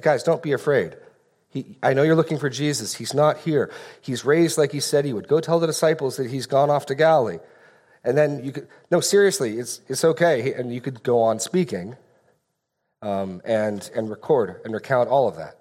[0.01, 0.95] Guys, don't be afraid.
[1.49, 2.95] He, I know you're looking for Jesus.
[2.95, 3.71] He's not here.
[4.01, 5.27] He's raised like he said he would.
[5.27, 7.39] Go tell the disciples that he's gone off to Galilee.
[8.03, 10.53] And then you could, no, seriously, it's, it's okay.
[10.53, 11.95] And you could go on speaking
[13.01, 15.59] um, and, and record and recount all of that.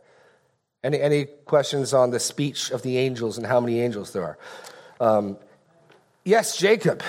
[0.85, 4.39] Any, any questions on the speech of the angels and how many angels there are?
[5.01, 5.37] Um,
[6.25, 7.03] yes, Jacob.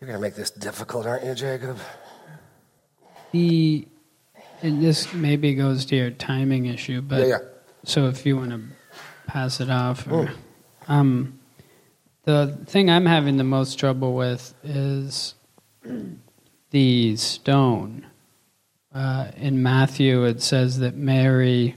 [0.00, 1.78] You're going to make this difficult, aren't you, Jacob?
[3.32, 3.86] The
[4.62, 7.38] and this maybe goes to your timing issue, but Yeah, yeah.
[7.84, 8.62] so if you want to
[9.26, 10.30] pass it off, or,
[10.88, 11.38] um,
[12.24, 15.34] the thing I'm having the most trouble with is
[16.70, 18.06] the stone.
[18.94, 21.76] Uh, in Matthew, it says that Mary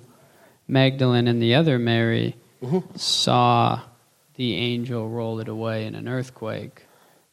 [0.73, 2.35] Magdalene and the other Mary
[2.95, 3.81] saw
[4.35, 6.85] the angel roll it away in an earthquake.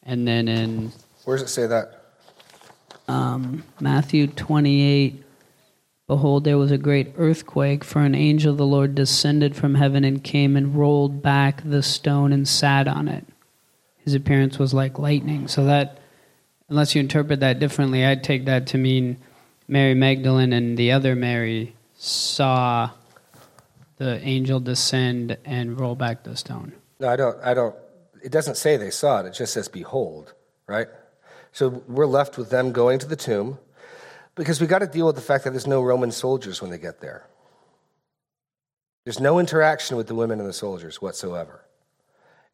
[0.03, 0.93] And then in
[1.25, 1.97] Where does it say that?
[3.09, 5.25] um, Matthew 28,
[6.07, 10.05] behold, there was a great earthquake, for an angel of the Lord descended from heaven
[10.05, 13.27] and came and rolled back the stone and sat on it.
[14.05, 15.49] His appearance was like lightning.
[15.49, 15.99] So that,
[16.69, 19.17] unless you interpret that differently, I'd take that to mean
[19.67, 22.91] Mary Magdalene and the other Mary saw
[24.01, 26.73] the angel descend and roll back the stone.
[26.99, 27.39] No, I don't.
[27.45, 27.77] I don't.
[28.25, 29.27] It doesn't say they saw it.
[29.27, 30.33] It just says, "Behold."
[30.67, 30.89] Right.
[31.53, 33.59] So we're left with them going to the tomb,
[34.37, 36.79] because we got to deal with the fact that there's no Roman soldiers when they
[36.79, 37.27] get there.
[39.05, 41.65] There's no interaction with the women and the soldiers whatsoever.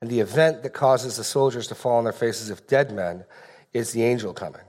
[0.01, 3.25] And the event that causes the soldiers to fall on their faces if dead men
[3.73, 4.63] is the angel coming.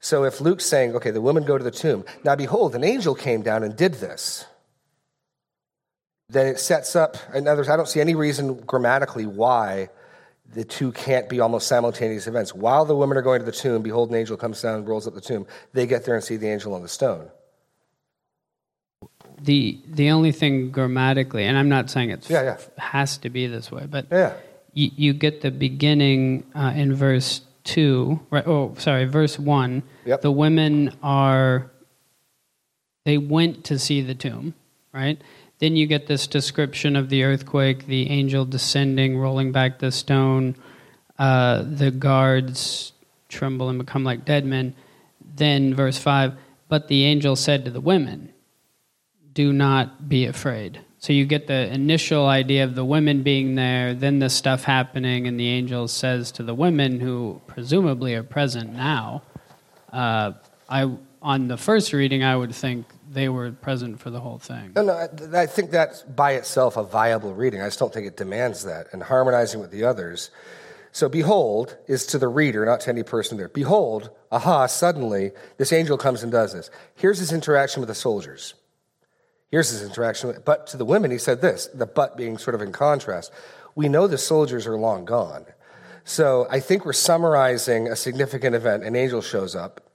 [0.00, 3.14] So if Luke's saying, okay, the women go to the tomb, now behold, an angel
[3.14, 4.46] came down and did this,
[6.30, 9.88] then it sets up, in other words, I don't see any reason grammatically why
[10.52, 12.54] the two can't be almost simultaneous events.
[12.54, 15.06] While the women are going to the tomb, behold, an angel comes down and rolls
[15.06, 15.46] up the tomb.
[15.72, 17.30] They get there and see the angel on the stone.
[19.42, 22.56] The the only thing grammatically, and I'm not saying it Yeah, yeah.
[22.78, 24.34] has to be this way, but Yeah.
[24.74, 28.46] you, you get the beginning uh, in verse two, right?
[28.46, 29.82] Oh, sorry, verse one.
[30.04, 30.20] Yep.
[30.20, 31.70] The women are
[33.06, 34.52] they went to see the tomb,
[34.92, 35.18] right?
[35.60, 40.56] Then you get this description of the earthquake, the angel descending, rolling back the stone,
[41.18, 42.92] uh, the guards
[43.28, 44.74] tremble and become like dead men.
[45.36, 46.34] Then verse five,
[46.68, 48.30] but the angel said to the women,
[49.32, 53.94] "Do not be afraid." So you get the initial idea of the women being there,
[53.94, 58.74] then the stuff happening, and the angel says to the women who presumably are present
[58.74, 59.22] now.
[59.92, 60.32] Uh,
[60.68, 60.90] I
[61.22, 64.72] on the first reading, I would think they were present for the whole thing.
[64.76, 67.60] No, no, I, I think that's by itself a viable reading.
[67.60, 68.86] I just don't think it demands that.
[68.92, 70.30] And harmonizing with the others.
[70.92, 73.48] So, behold is to the reader, not to any person there.
[73.48, 76.70] Behold, aha, suddenly, this angel comes and does this.
[76.94, 78.54] Here's his interaction with the soldiers.
[79.50, 82.54] Here's his interaction with, but to the women, he said this, the but being sort
[82.54, 83.32] of in contrast.
[83.74, 85.46] We know the soldiers are long gone.
[86.04, 88.84] So, I think we're summarizing a significant event.
[88.84, 89.90] An angel shows up.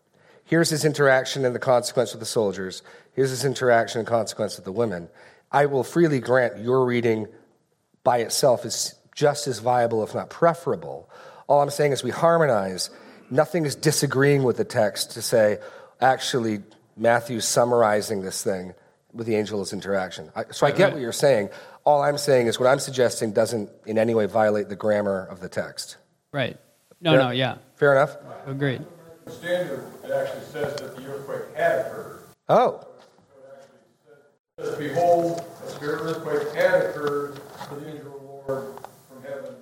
[0.46, 2.84] Here's his interaction and the consequence with the soldiers.
[3.16, 5.10] Here's his interaction and consequence with the women.
[5.52, 7.28] I will freely grant your reading
[8.04, 11.10] by itself is just as viable, if not preferable.
[11.48, 12.90] All I'm saying is we harmonize.
[13.30, 15.60] Nothing is disagreeing with the text to say,
[16.02, 16.62] actually,
[16.98, 18.74] Matthew's summarizing this thing
[19.14, 20.30] with the angel's interaction.
[20.36, 21.50] I, so I get what you're saying.
[21.86, 25.40] All I'm saying is what I'm suggesting doesn't in any way violate the grammar of
[25.40, 25.98] the text.
[26.34, 26.58] Right.
[27.00, 27.58] No, Fair- no, yeah.
[27.76, 28.18] Fair enough?
[28.46, 28.86] Agreed.
[29.28, 32.24] Standard, it actually says that the earthquake had occurred.
[32.50, 32.86] Oh,
[34.58, 39.56] Says, behold, a severe earthquake had occurred, for the angel of the Lord from heaven.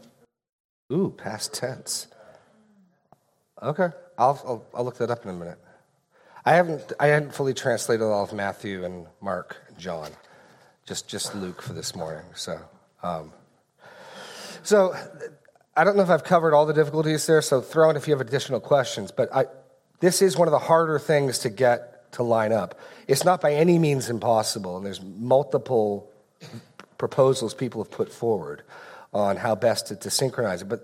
[0.91, 2.07] ooh, past tense.
[3.61, 5.57] Okay, I'll, I'll, I'll look that up in a minute.
[6.45, 10.11] I haven't I hadn't fully translated all of Matthew and Mark and John,
[10.85, 12.25] just just Luke for this morning.
[12.35, 12.59] So,
[13.01, 13.31] um,
[14.61, 14.93] so
[15.75, 17.41] I don't know if I've covered all the difficulties there.
[17.41, 19.09] So throw in if you have additional questions.
[19.09, 19.45] But I,
[20.01, 22.79] this is one of the harder things to get to line up.
[23.07, 26.09] It's not by any means impossible, and there's multiple
[26.97, 28.63] proposals people have put forward
[29.13, 30.69] on how best to, to synchronize it.
[30.69, 30.83] But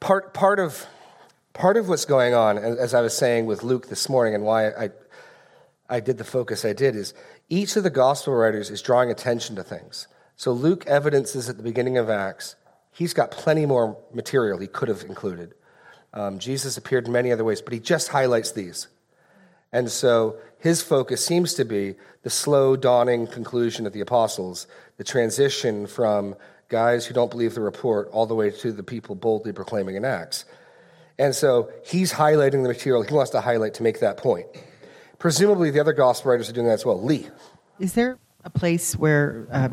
[0.00, 0.86] part part of
[1.52, 4.68] part of what's going on, as I was saying with Luke this morning, and why
[4.68, 4.90] I,
[5.88, 7.14] I did the focus I did, is
[7.48, 10.06] each of the gospel writers is drawing attention to things.
[10.36, 12.56] So Luke evidences at the beginning of Acts,
[12.92, 15.54] he's got plenty more material he could have included.
[16.14, 18.88] Um, Jesus appeared in many other ways, but he just highlights these.
[19.72, 24.66] And so his focus seems to be the slow dawning conclusion of the apostles,
[24.98, 26.36] the transition from
[26.68, 30.04] guys who don't believe the report all the way to the people boldly proclaiming in
[30.04, 30.44] Acts.
[31.18, 34.46] And so he's highlighting the material he wants to highlight to make that point.
[35.18, 37.02] Presumably, the other gospel writers are doing that as well.
[37.02, 37.28] Lee.
[37.78, 39.68] Is there a place where, uh,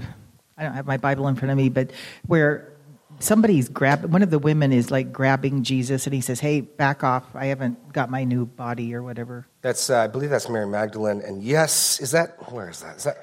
[0.57, 1.91] I don't have my Bible in front of me, but
[2.25, 2.73] where
[3.19, 7.03] somebody's grab one of the women is like grabbing Jesus and he says, Hey, back
[7.03, 7.23] off.
[7.35, 9.47] I haven't got my new body or whatever.
[9.61, 11.21] That's, uh, I believe that's Mary Magdalene.
[11.21, 12.97] And yes, is that, where is that?
[12.97, 13.17] Is that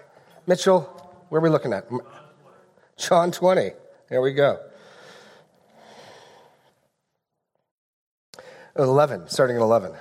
[0.47, 0.83] Mitchell?
[1.29, 1.89] Where are we looking at?
[2.97, 3.71] John 20.
[4.09, 4.61] There we go.
[8.77, 9.93] 11, starting at 11.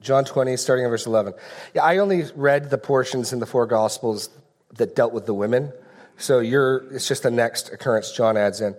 [0.00, 1.34] John 20, starting in verse 11.
[1.74, 4.28] Yeah, I only read the portions in the four Gospels
[4.76, 5.72] that dealt with the women.
[6.18, 8.74] So you're, it's just the next occurrence John adds in.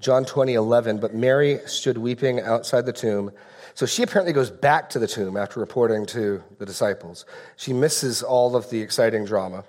[0.00, 0.98] John 20, 11.
[0.98, 3.32] But Mary stood weeping outside the tomb.
[3.74, 7.24] So she apparently goes back to the tomb after reporting to the disciples.
[7.56, 9.64] She misses all of the exciting drama.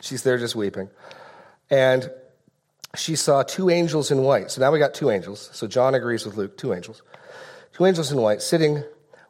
[0.00, 0.90] She's there just weeping.
[1.70, 2.10] And
[2.94, 4.50] she saw two angels in white.
[4.50, 5.48] So now we got two angels.
[5.52, 7.02] So John agrees with Luke, two angels
[7.72, 8.84] two angels in white sitting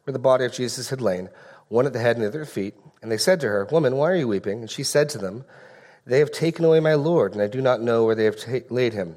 [0.05, 1.29] where the body of Jesus had lain,
[1.69, 2.75] one at the head and the other at the feet.
[3.01, 4.61] And they said to her, Woman, why are you weeping?
[4.61, 5.45] And she said to them,
[6.07, 8.67] They have taken away my Lord, and I do not know where they have ta-
[8.69, 9.17] laid him.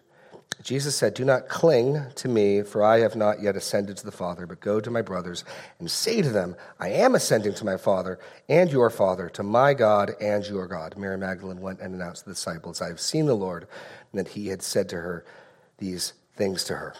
[0.63, 4.11] Jesus said, Do not cling to me, for I have not yet ascended to the
[4.11, 5.43] Father, but go to my brothers
[5.79, 9.73] and say to them, I am ascending to my Father and your Father, to my
[9.73, 10.97] God and your God.
[10.97, 13.67] Mary Magdalene went and announced to the disciples, I have seen the Lord,
[14.11, 15.25] and that he had said to her
[15.79, 16.93] these things to her.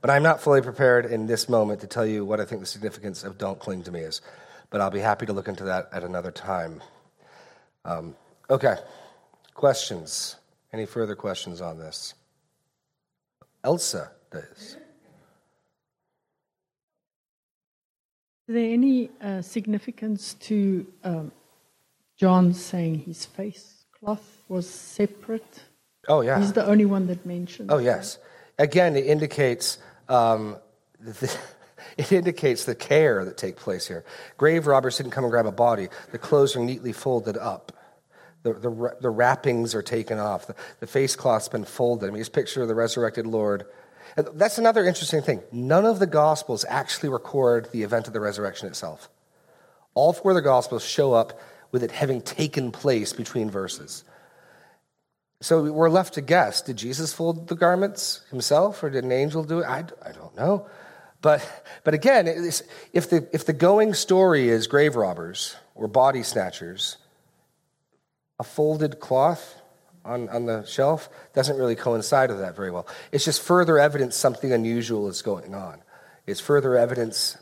[0.00, 2.66] But I'm not fully prepared in this moment to tell you what I think the
[2.66, 4.20] significance of don't cling to me is
[4.70, 6.82] but I'll be happy to look into that at another time.
[7.84, 8.14] Um,
[8.50, 8.76] okay,
[9.54, 10.36] questions?
[10.72, 12.14] Any further questions on this?
[13.64, 14.76] Elsa does.
[18.48, 21.32] Is there any uh, significance to um,
[22.16, 25.62] John saying his face cloth was separate?
[26.08, 26.38] Oh, yeah.
[26.38, 27.70] He's the only one that mentions.
[27.70, 28.18] Oh, yes.
[28.58, 29.78] Again, it indicates
[30.08, 30.56] um,
[30.98, 31.36] the,
[31.98, 34.04] it indicates the care that take place here.
[34.36, 35.88] Grave robbers didn't come and grab a body.
[36.12, 37.72] The clothes are neatly folded up.
[38.52, 40.46] The, the, the wrappings are taken off.
[40.46, 42.08] The, the face cloth's been folded.
[42.08, 43.66] I mean, just picture of the resurrected Lord.
[44.16, 45.42] And that's another interesting thing.
[45.52, 49.08] None of the Gospels actually record the event of the resurrection itself.
[49.94, 51.40] All four of the Gospels show up
[51.72, 54.04] with it having taken place between verses.
[55.40, 59.44] So we're left to guess did Jesus fold the garments himself or did an angel
[59.44, 59.66] do it?
[59.66, 60.66] I, I don't know.
[61.20, 66.96] But, but again, if the, if the going story is grave robbers or body snatchers,
[68.38, 69.60] a folded cloth
[70.04, 72.86] on, on the shelf doesn't really coincide with that very well.
[73.12, 75.82] It's just further evidence something unusual is going on.
[76.26, 77.36] It's further evidence.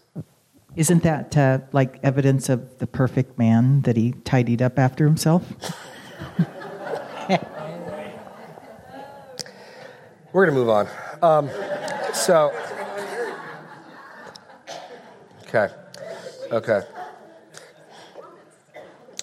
[0.75, 5.45] Isn't that uh, like evidence of the perfect man that he tidied up after himself?
[10.33, 10.89] We're going to move on.
[11.23, 11.51] Um,
[12.13, 12.53] so.
[15.49, 15.69] Okay.
[16.53, 16.83] Okay.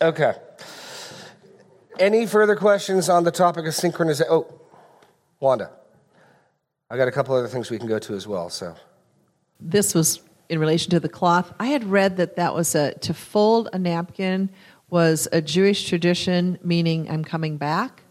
[0.01, 0.33] Okay.
[1.99, 4.25] Any further questions on the topic of synchronization?
[4.29, 4.47] Oh,
[5.39, 5.71] Wanda.
[6.89, 8.49] I got a couple other things we can go to as well.
[8.49, 8.75] So,
[9.59, 11.53] this was in relation to the cloth.
[11.59, 14.49] I had read that that was a to fold a napkin
[14.89, 18.03] was a Jewish tradition, meaning I'm coming back.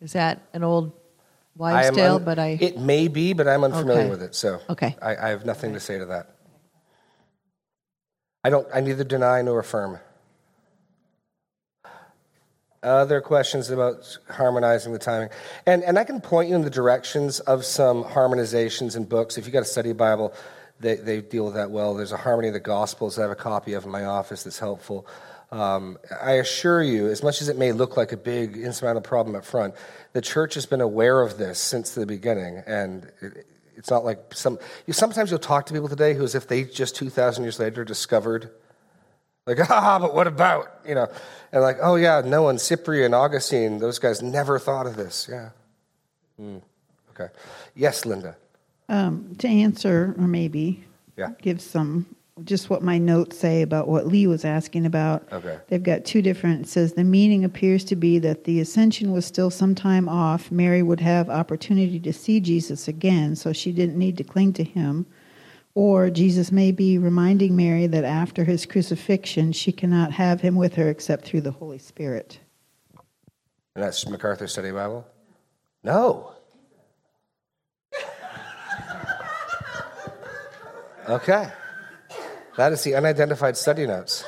[0.00, 0.92] Is that an old
[1.56, 2.16] wives' tale?
[2.16, 4.10] Un- but I it may be, but I'm unfamiliar okay.
[4.10, 4.34] with it.
[4.34, 5.78] So, okay, I, I have nothing okay.
[5.78, 6.36] to say to that.
[8.44, 9.98] I don't I neither deny nor affirm.
[12.82, 15.30] Other questions about harmonizing the timing?
[15.66, 19.36] And, and I can point you in the directions of some harmonizations in books.
[19.36, 20.32] If you've got a study Bible,
[20.78, 21.94] they, they deal with that well.
[21.94, 24.60] There's a Harmony of the Gospels I have a copy of in my office that's
[24.60, 25.08] helpful.
[25.50, 29.34] Um, I assure you, as much as it may look like a big insurmountable problem
[29.34, 29.74] up front,
[30.12, 32.62] the church has been aware of this since the beginning.
[32.66, 34.58] And it, it's not like some.
[34.86, 37.84] You, sometimes you'll talk to people today who, as if they just 2,000 years later
[37.84, 38.50] discovered
[39.48, 40.80] like, ah, but what about?
[40.86, 41.08] You know,
[41.52, 45.28] and like, oh yeah, no one, Cyprian, Augustine, those guys never thought of this.
[45.30, 45.50] Yeah.
[46.40, 46.62] Mm.
[47.10, 47.32] Okay.
[47.74, 48.36] Yes, Linda.
[48.88, 50.84] Um, to answer, or maybe
[51.16, 51.30] Yeah.
[51.42, 52.06] give some,
[52.44, 55.26] just what my notes say about what Lee was asking about.
[55.32, 55.58] Okay.
[55.68, 56.62] They've got two different.
[56.62, 60.50] It says the meaning appears to be that the ascension was still some time off.
[60.52, 64.64] Mary would have opportunity to see Jesus again, so she didn't need to cling to
[64.64, 65.06] him.
[65.78, 70.74] Or Jesus may be reminding Mary that after his crucifixion, she cannot have him with
[70.74, 72.40] her except through the Holy Spirit.
[73.76, 75.06] And that's MacArthur Study Bible?
[75.84, 76.32] No.
[81.08, 81.48] Okay.
[82.56, 84.24] That is the unidentified study notes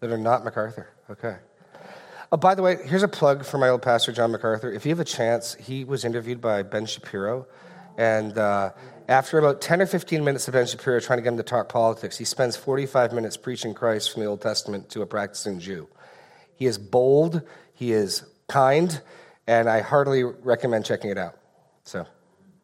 [0.00, 0.90] that are not MacArthur.
[1.08, 1.36] Okay.
[2.30, 4.70] Oh, by the way, here's a plug for my old pastor, John MacArthur.
[4.70, 7.46] If you have a chance, he was interviewed by Ben Shapiro.
[7.96, 8.72] And uh,
[9.08, 11.68] after about 10 or 15 minutes of Ben Shapiro trying to get him to talk
[11.68, 15.88] politics, he spends 45 minutes preaching Christ from the Old Testament to a practicing Jew.
[16.54, 17.42] He is bold,
[17.74, 19.00] he is kind,
[19.46, 21.38] and I heartily recommend checking it out.
[21.84, 22.06] So,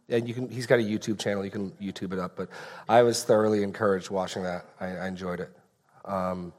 [0.09, 2.49] and you can, he's got a YouTube channel, you can YouTube it up, but
[2.89, 4.67] I was thoroughly encouraged watching that.
[4.81, 5.51] I, I enjoyed it.
[6.05, 6.53] Um,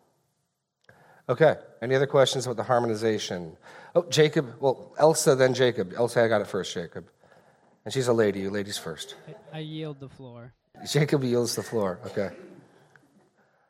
[1.28, 3.58] okay, any other questions about the harmonization?
[3.96, 5.94] Oh, Jacob, well, Elsa, then Jacob.
[5.96, 7.06] Elsa, I got it first, Jacob.
[7.86, 9.16] And she's a lady, you ladies first.
[9.54, 10.54] I yield the floor.
[10.88, 12.00] Jacob yields the floor.
[12.08, 12.30] Okay.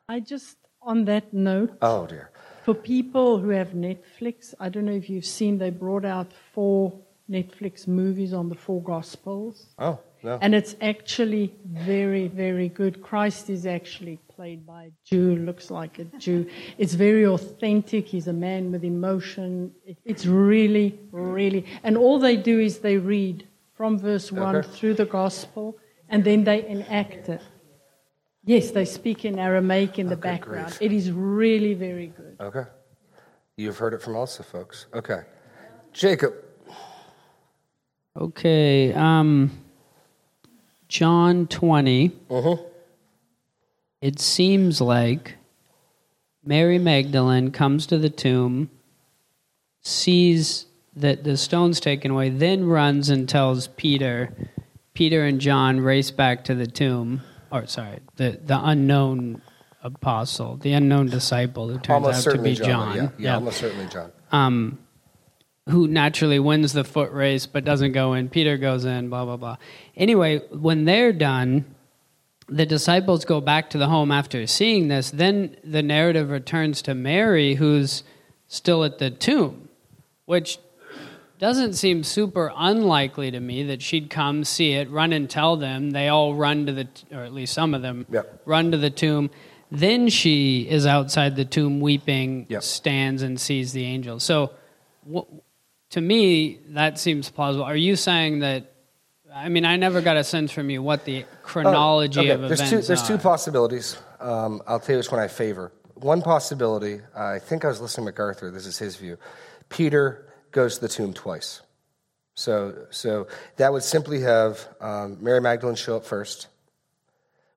[0.08, 2.30] I just, on that note, Oh, dear.
[2.64, 6.92] for people who have Netflix, I don't know if you've seen, they brought out four
[7.30, 9.66] Netflix movies on the four Gospels.
[9.78, 10.38] Oh, no.
[10.42, 13.00] And it's actually very, very good.
[13.02, 16.46] Christ is actually played by a Jew, looks like a Jew.
[16.76, 18.06] It's very authentic.
[18.06, 19.72] He's a man with emotion.
[20.04, 21.64] It's really, really.
[21.84, 23.46] And all they do is they read
[23.80, 24.68] from verse 1 Okay.
[24.68, 25.74] through the Gospel,
[26.10, 27.40] and then they enact it.
[28.44, 30.76] Yes, they speak in Aramaic in the Okay, background.
[30.76, 30.82] great.
[30.82, 32.36] It is really very good.
[32.38, 32.64] Okay.
[33.56, 34.84] You've heard it from Elsa, folks.
[34.92, 35.22] Okay.
[35.94, 36.34] Jacob.
[38.14, 39.50] Okay, um,
[40.88, 42.10] John 20.
[42.28, 42.62] Mm-hmm.
[44.02, 45.36] It seems like
[46.44, 48.68] Mary Magdalene comes to the tomb,
[49.80, 50.66] sees
[50.96, 54.34] that the stone's taken away, then runs and tells Peter.
[54.92, 59.40] Peter and John race back to the tomb, or sorry, the, the unknown
[59.82, 62.66] apostle, the unknown disciple who turns almost out to be John.
[62.66, 62.96] John.
[62.96, 64.12] Yeah, yeah, almost certainly John.
[64.32, 64.78] um,
[65.68, 68.28] who naturally wins the foot race but doesn't go in.
[68.28, 69.56] Peter goes in, blah, blah, blah.
[69.96, 71.64] Anyway, when they're done,
[72.48, 75.10] the disciples go back to the home after seeing this.
[75.10, 78.02] Then the narrative returns to Mary, who's
[78.48, 79.68] still at the tomb,
[80.24, 80.58] which
[81.40, 85.90] doesn't seem super unlikely to me that she'd come, see it, run and tell them.
[85.90, 88.42] They all run to the, or at least some of them, Yep.
[88.44, 89.30] run to the tomb.
[89.72, 92.62] Then she is outside the tomb weeping, Yep.
[92.62, 94.20] stands and sees the angel.
[94.20, 94.50] So,
[95.12, 95.22] wh-
[95.90, 97.64] to me, that seems plausible.
[97.64, 98.70] Are you saying that?
[99.34, 102.30] I mean, I never got a sense from you what the chronology Oh, okay.
[102.32, 103.96] of there's events two, There's two possibilities.
[104.20, 105.72] Um, I'll tell you which one I favor.
[105.94, 109.16] One possibility, I think I was listening to MacArthur, this is his view.
[109.68, 111.62] Peter goes to the tomb twice.
[112.34, 116.48] So, so that would simply have um, Mary Magdalene show up first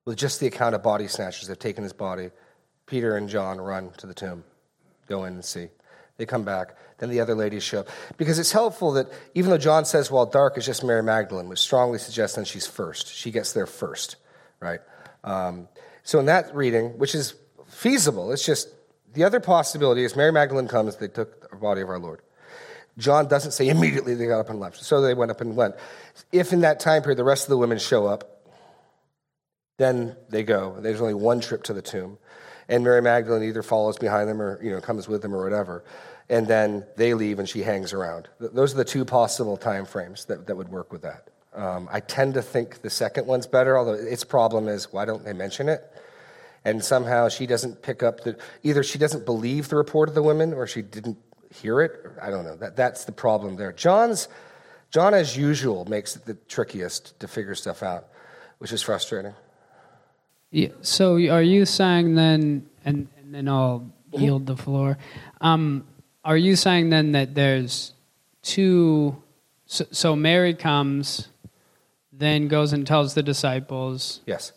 [0.05, 1.47] with just the account of body snatchers.
[1.47, 2.31] They've taken his body.
[2.85, 4.43] Peter and John run to the tomb,
[5.07, 5.69] go in and see.
[6.17, 6.75] They come back.
[6.99, 7.89] Then the other ladies show up.
[8.17, 11.59] Because it's helpful that even though John says, well, dark is just Mary Magdalene, which
[11.59, 13.07] strongly suggests then she's first.
[13.07, 14.17] She gets there first,
[14.59, 14.79] right?
[15.23, 15.67] Um,
[16.03, 17.33] so in that reading, which is
[17.65, 18.69] feasible, it's just
[19.13, 22.21] the other possibility is Mary Magdalene comes, they took the body of our Lord.
[22.97, 24.83] John doesn't say immediately they got up and left.
[24.83, 25.75] So they went up and went.
[26.31, 28.45] If in that time period the rest of the women show up,
[29.77, 30.77] then they go.
[30.79, 32.17] There's only one trip to the tomb.
[32.69, 35.83] And Mary Magdalene either follows behind them or you know, comes with them or whatever.
[36.29, 38.29] And then they leave and she hangs around.
[38.39, 41.29] Those are the two possible time frames that, that would work with that.
[41.53, 45.23] Um, I tend to think the second one's better, although its problem is why don't
[45.23, 45.83] they mention it?
[46.65, 50.23] And somehow she doesn't pick up the either she doesn't believe the report of the
[50.23, 51.17] women or she didn't
[51.53, 51.91] hear it.
[52.21, 52.55] I don't know.
[52.57, 53.71] That, that's the problem there.
[53.71, 54.27] John's
[54.91, 58.09] John, as usual, makes it the trickiest to figure stuff out,
[58.59, 59.33] which is frustrating.
[60.51, 64.25] Yeah, so are you saying then, and, and then I'll Mm-hmm.
[64.25, 64.99] yield the floor,
[65.41, 65.87] um,
[66.23, 67.93] are you saying then that there's
[68.43, 69.17] two?
[69.65, 71.29] So, so Mary comes,
[72.11, 74.21] then goes and tells the disciples.
[74.27, 74.51] Yes.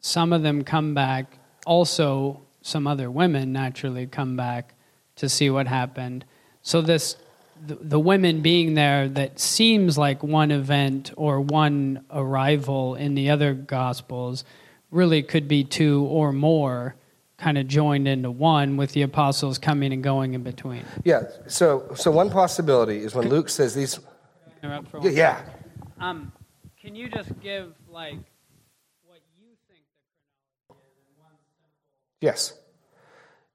[0.00, 1.38] Some of them come back.
[1.66, 4.74] Also, some other women naturally come back
[5.16, 6.24] to see what happened.
[6.66, 7.16] So this
[7.64, 13.30] the, the women being there that seems like one event or one arrival in the
[13.30, 14.42] other gospels
[14.90, 16.96] really could be two or more
[17.38, 20.84] kind of joined into one with the apostles coming and going in between.
[21.04, 21.22] Yeah.
[21.46, 24.00] So, so one possibility is when Luke says these.
[24.60, 25.04] Interrupt for Yeah.
[25.04, 25.42] one yeah.
[26.00, 26.32] Um,
[26.82, 28.18] can you just give like
[29.04, 30.80] what you think?
[32.20, 32.54] Yes.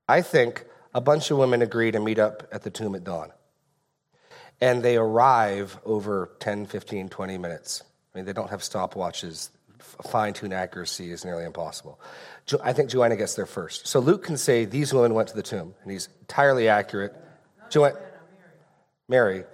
[0.07, 0.63] I think
[0.93, 3.31] a bunch of women agree to meet up at the tomb at dawn.
[4.59, 7.83] And they arrive over 10, 15, 20 minutes.
[8.13, 9.49] I mean, they don't have stopwatches.
[10.09, 11.99] Fine tune accuracy is nearly impossible.
[12.45, 13.87] Jo- I think Joanna gets there first.
[13.87, 17.15] So Luke can say these women went to the tomb, and he's entirely accurate.
[17.69, 17.97] Joanna,
[19.07, 19.45] Mary.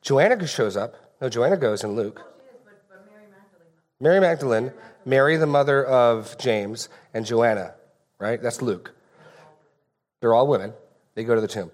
[0.00, 0.94] Joanna shows up.
[1.20, 2.20] No, Joanna goes in Luke.
[4.00, 4.72] Mary Magdalene,
[5.04, 7.74] Mary, the mother of James, and Joanna,
[8.18, 8.42] right?
[8.42, 8.92] That's Luke.
[10.20, 10.72] They're all women.
[11.14, 11.70] They go to the tomb.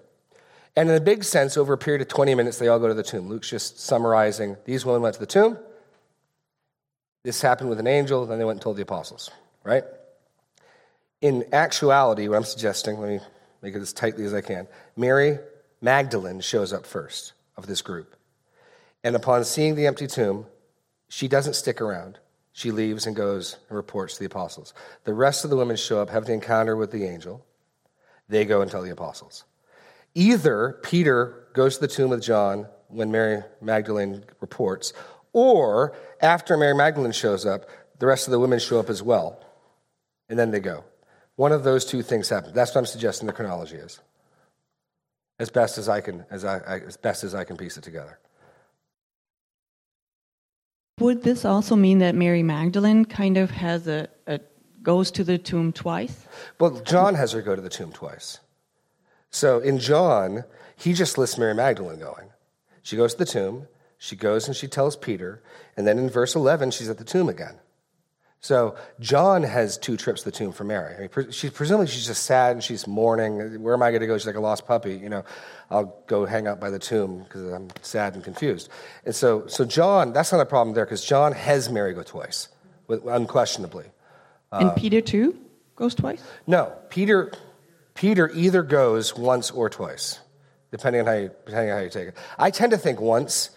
[0.75, 2.93] And in a big sense, over a period of 20 minutes, they all go to
[2.93, 3.27] the tomb.
[3.27, 5.57] Luke's just summarizing these women went to the tomb.
[7.23, 9.29] This happened with an angel, then they went and told the apostles,
[9.63, 9.83] right?
[11.21, 13.19] In actuality, what I'm suggesting, let me
[13.61, 14.67] make it as tightly as I can.
[14.95, 15.37] Mary
[15.81, 18.15] Magdalene shows up first of this group.
[19.03, 20.45] And upon seeing the empty tomb,
[21.09, 22.17] she doesn't stick around.
[22.53, 24.73] She leaves and goes and reports to the apostles.
[25.03, 27.45] The rest of the women show up, have the encounter with the angel.
[28.31, 29.43] They go and tell the apostles.
[30.15, 34.93] Either Peter goes to the tomb with John when Mary Magdalene reports,
[35.33, 37.65] or after Mary Magdalene shows up,
[37.99, 39.43] the rest of the women show up as well,
[40.29, 40.85] and then they go.
[41.35, 42.53] One of those two things happen.
[42.53, 43.99] That's what I'm suggesting the chronology is,
[45.37, 48.17] as best as I can, as, I, as best as I can piece it together.
[51.01, 54.07] Would this also mean that Mary Magdalene kind of has a
[54.83, 56.25] goes to the tomb twice?
[56.59, 58.39] Well, John has her go to the tomb twice.
[59.29, 60.43] So in John,
[60.75, 62.29] he just lists Mary Magdalene going.
[62.81, 63.67] She goes to the tomb,
[63.97, 65.41] she goes and she tells Peter,
[65.77, 67.55] and then in verse 11, she's at the tomb again.
[68.43, 70.95] So John has two trips to the tomb for Mary.
[70.95, 73.61] I mean, she's presumably she's just sad and she's mourning.
[73.61, 74.17] Where am I going to go?
[74.17, 74.95] She's like a lost puppy.
[74.95, 75.23] You know,
[75.69, 78.69] I'll go hang out by the tomb because I'm sad and confused.
[79.05, 82.47] And so, so John, that's not a problem there because John has Mary go twice,
[82.87, 83.03] with-
[84.51, 85.37] and Peter too
[85.75, 86.21] goes twice?
[86.47, 87.31] No, Peter.
[87.93, 90.19] Peter either goes once or twice,
[90.71, 92.17] depending on how you, depending on how you take it.
[92.39, 93.49] I tend to think once.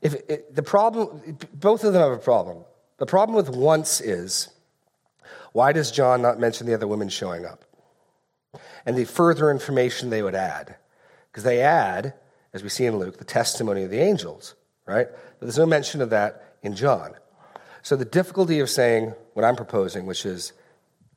[0.00, 2.64] If it, the problem, both of them have a problem.
[2.98, 4.48] The problem with once is,
[5.52, 7.64] why does John not mention the other women showing up?
[8.86, 10.76] And the further information they would add,
[11.30, 12.14] because they add,
[12.52, 14.54] as we see in Luke, the testimony of the angels,
[14.86, 15.08] right?
[15.10, 17.14] But there's no mention of that in John.
[17.84, 20.54] So the difficulty of saying what I'm proposing, which is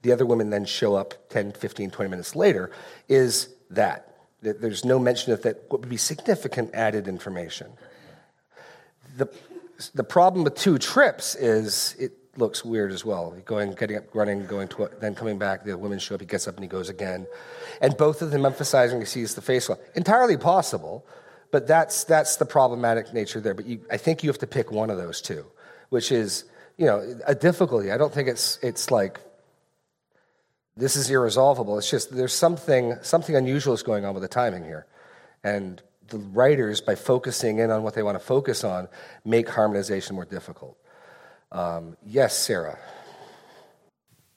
[0.02, 2.72] the other women then show up 10, 15, 20 minutes later,
[3.08, 4.14] is that.
[4.42, 7.72] There's no mention of that, what would be significant added information.
[9.16, 9.30] The,
[9.96, 13.34] the problem with two trips is it looks weird as well.
[13.46, 16.50] Going, getting up, running, going to, then coming back, the women show up, he gets
[16.50, 17.28] up and he goes again.
[17.80, 19.80] And both of them emphasizing he sees the face well.
[19.96, 21.06] Entirely possible,
[21.50, 23.54] but that's, that's the problematic nature there.
[23.54, 25.46] But you, I think you have to pick one of those two,
[25.90, 26.44] which is,
[26.78, 27.92] you know, a difficulty.
[27.92, 29.20] I don't think it's, it's like
[30.78, 31.78] this is irresolvable.
[31.78, 34.86] It's just there's something something unusual is going on with the timing here,
[35.44, 38.88] and the writers, by focusing in on what they want to focus on,
[39.26, 40.78] make harmonization more difficult.
[41.52, 42.78] Um, yes, Sarah.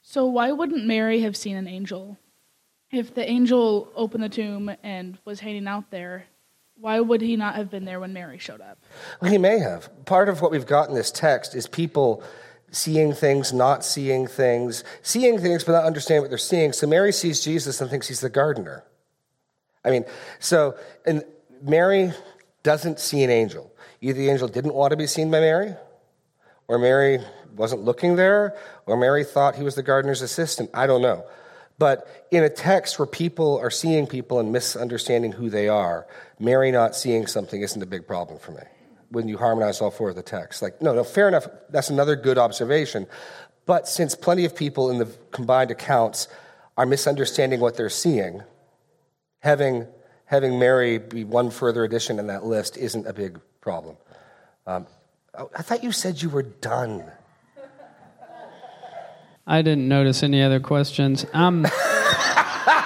[0.03, 2.18] So why wouldn't Mary have seen an angel?
[2.91, 6.24] If the angel opened the tomb and was hanging out there,
[6.81, 8.78] why would he not have been there when Mary showed up?
[9.20, 9.91] Well, he may have.
[10.07, 12.22] Part of what we've got in this text is people
[12.70, 16.72] seeing things, not seeing things, seeing things but not understanding what they're seeing.
[16.72, 18.85] So Mary sees Jesus and thinks he's the gardener.
[19.85, 20.05] I mean,
[20.39, 21.22] so and
[21.62, 22.12] Mary
[22.62, 23.74] doesn't see an angel.
[24.01, 25.74] Either the angel didn't want to be seen by Mary,
[26.68, 27.18] or Mary
[27.57, 28.57] wasn't looking there,
[28.87, 30.70] or Mary thought he was the gardener's assistant.
[30.72, 31.26] I don't know.
[31.81, 36.07] But in a text where people are seeing people and misunderstanding who they are,
[36.39, 38.61] Mary not seeing something isn't a big problem for me
[39.09, 40.61] when you harmonize all four of the texts.
[40.61, 41.49] Like, no, no, fair enough.
[41.70, 43.07] That's another good observation.
[43.64, 46.28] But since plenty of people in the combined accounts
[46.76, 48.43] are misunderstanding what they're seeing,
[49.39, 49.87] having,
[50.26, 53.97] having Mary be one further addition in that list isn't a big problem.
[54.66, 54.87] Um,
[55.35, 57.11] I thought you said you were done.
[59.51, 61.27] I didn't notice any other questions.
[61.33, 61.67] Um,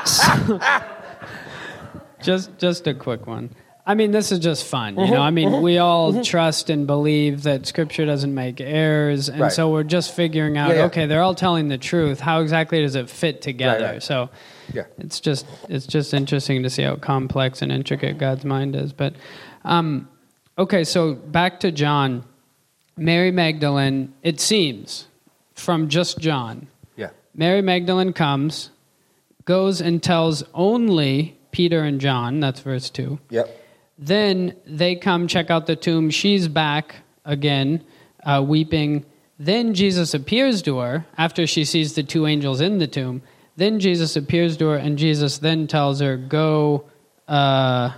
[0.07, 0.61] so,
[2.23, 3.51] just just a quick one.
[3.87, 5.21] I mean, this is just fun, you Mhm, know.
[5.21, 6.25] I mean, mhm, we all mhm.
[6.25, 9.53] trust and believe that Scripture doesn't make errors, and Right.
[9.53, 10.71] so we're just figuring out.
[10.71, 10.85] Yeah, yeah.
[10.87, 12.19] Okay, they're all telling the truth.
[12.21, 13.85] How exactly does it fit together?
[13.85, 14.03] right.
[14.03, 14.31] So,
[14.73, 14.85] Yeah.
[14.99, 18.95] it's just it's just interesting to see how complex and intricate God's mind is.
[18.95, 19.12] But,
[19.67, 20.09] um,
[20.57, 22.25] okay, so back to John,
[22.97, 24.15] Mary Magdalene.
[24.23, 25.09] It seems
[25.55, 26.68] from just John.
[26.96, 27.11] Yeah.
[27.34, 28.70] Mary Magdalene comes,
[29.44, 32.40] goes and tells only Peter and John.
[32.40, 33.18] That's verse 2.
[33.30, 33.61] Yep.
[33.98, 36.11] Then they come check out the tomb.
[36.11, 37.84] She's back again,
[38.24, 39.05] uh, weeping.
[39.38, 43.22] Then Jesus appears to her after she sees the two angels in the tomb.
[43.57, 46.86] Then Jesus appears to her, and Jesus then tells her, Go,
[47.28, 47.92] uh,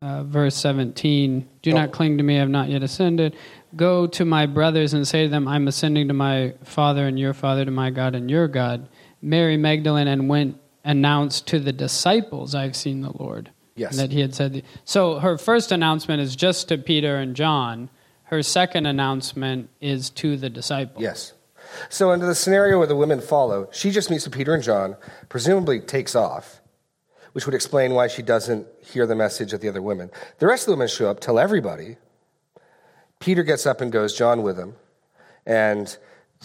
[0.00, 3.36] uh, verse 17, do not cling to me, I have not yet ascended.
[3.74, 7.32] Go to my brothers and say to them, I'm ascending to my Father and your
[7.32, 8.88] Father, to my God and your God.
[9.20, 13.50] Mary Magdalene and went announced to the disciples, I've seen the Lord.
[13.74, 13.92] Yes.
[13.92, 14.64] And that he had said.
[14.84, 17.88] So her first announcement is just to Peter and John.
[18.24, 21.02] Her second announcement is to the disciples.
[21.02, 21.32] Yes.
[21.88, 24.96] So, into the scenario where the women follow, she just meets with Peter and John,
[25.28, 26.60] presumably takes off,
[27.32, 30.10] which would explain why she doesn't hear the message of the other women.
[30.38, 31.96] The rest of the women show up, tell everybody.
[33.22, 34.74] Peter gets up and goes, John with him,
[35.46, 35.96] and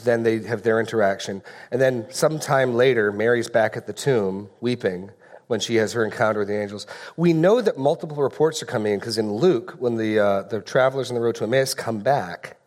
[0.03, 1.41] then they have their interaction.
[1.71, 5.09] And then sometime later, Mary's back at the tomb weeping
[5.47, 6.85] when she has her encounter with the angels.
[7.15, 10.61] We know that multiple reports are coming in because in Luke, when the, uh, the
[10.61, 12.57] travelers on the road to Emmaus come back,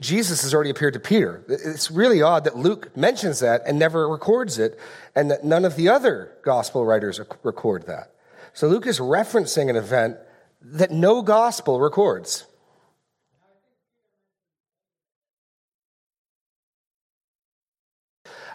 [0.00, 1.42] Jesus has already appeared to Peter.
[1.48, 4.78] It's really odd that Luke mentions that and never records it,
[5.14, 8.12] and that none of the other gospel writers record that.
[8.52, 10.18] So Luke is referencing an event
[10.62, 12.46] that no gospel records.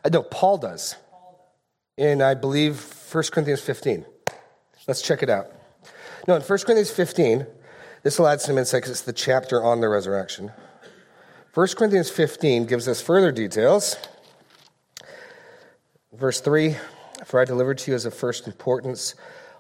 [0.03, 0.95] Uh, no, Paul does.
[1.97, 2.79] In, I believe,
[3.11, 4.05] 1 Corinthians 15.
[4.87, 5.47] Let's check it out.
[6.27, 7.47] No, in 1 Corinthians 15,
[8.03, 10.51] this will add some insight because it's the chapter on the resurrection.
[11.55, 13.95] 1 Corinthians 15 gives us further details.
[16.13, 16.75] Verse 3
[17.25, 19.15] For I delivered to you as of first importance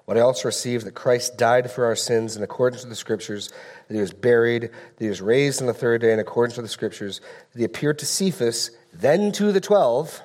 [0.05, 3.51] what I also received that Christ died for our sins in accordance with the Scriptures,
[3.87, 6.65] that he was buried, that he was raised on the third day in accordance with
[6.65, 10.21] the Scriptures, that he appeared to Cephas, then to the twelve.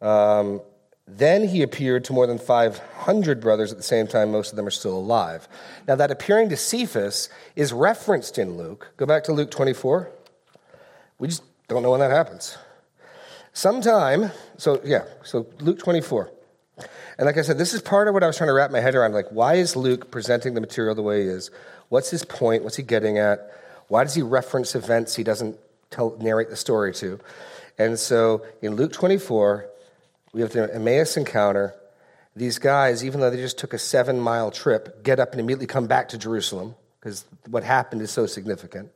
[0.00, 0.62] Um,
[1.06, 4.32] then he appeared to more than 500 brothers at the same time.
[4.32, 5.48] Most of them are still alive.
[5.86, 8.92] Now, that appearing to Cephas is referenced in Luke.
[8.96, 10.10] Go back to Luke 24.
[11.20, 12.58] We just don't know when that happens.
[13.52, 16.30] Sometime, so yeah, so Luke 24.
[17.18, 18.80] And like I said, this is part of what I was trying to wrap my
[18.80, 19.12] head around.
[19.12, 21.50] Like, why is Luke presenting the material the way he is?
[21.88, 22.62] What's his point?
[22.62, 23.50] What's he getting at?
[23.88, 25.56] Why does he reference events he doesn't
[25.90, 27.18] tell, narrate the story to?
[27.78, 29.66] And so in Luke 24,
[30.32, 31.74] we have the Emmaus encounter.
[32.34, 35.66] These guys, even though they just took a seven mile trip, get up and immediately
[35.66, 38.90] come back to Jerusalem because what happened is so significant.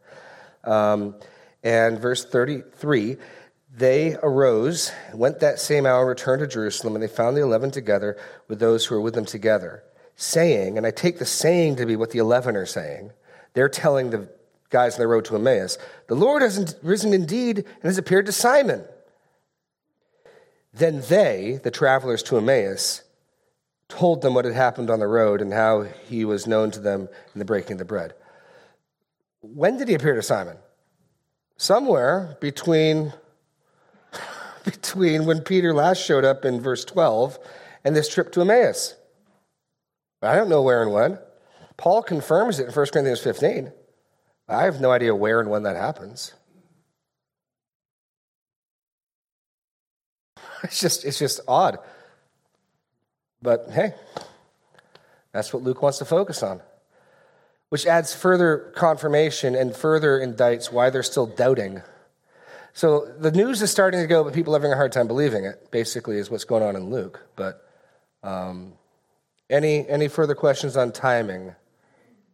[0.64, 1.14] Um,
[1.62, 3.16] and verse 33
[3.72, 8.16] they arose, went that same hour, returned to Jerusalem, and they found the eleven together
[8.48, 9.84] with those who were with them together,
[10.16, 13.12] saying, and I take the saying to be what the eleven are saying.
[13.54, 14.28] They're telling the
[14.70, 18.32] guys on the road to Emmaus, the Lord has risen indeed and has appeared to
[18.32, 18.84] Simon.
[20.72, 23.02] Then they, the travelers to Emmaus,
[23.88, 27.08] told them what had happened on the road and how he was known to them
[27.34, 28.14] in the breaking of the bread.
[29.40, 30.58] When did he appear to Simon?
[31.56, 33.12] Somewhere between,
[34.64, 37.38] between when Peter last showed up in verse 12
[37.84, 38.94] and this trip to Emmaus.
[40.22, 41.18] I don't know where and when.
[41.76, 43.72] Paul confirms it in 1 Corinthians 15.
[44.48, 46.34] I have no idea where and when that happens.
[50.62, 51.78] It's just, it's just odd.
[53.40, 53.94] But hey,
[55.32, 56.61] that's what Luke wants to focus on,
[57.70, 61.80] which adds further confirmation and further indicts why they're still doubting.
[62.80, 65.44] So the news is starting to go, but people are having a hard time believing
[65.44, 67.20] it, basically, is what's going on in Luke.
[67.36, 67.62] But
[68.22, 68.72] um,
[69.50, 71.54] any, any further questions on timing?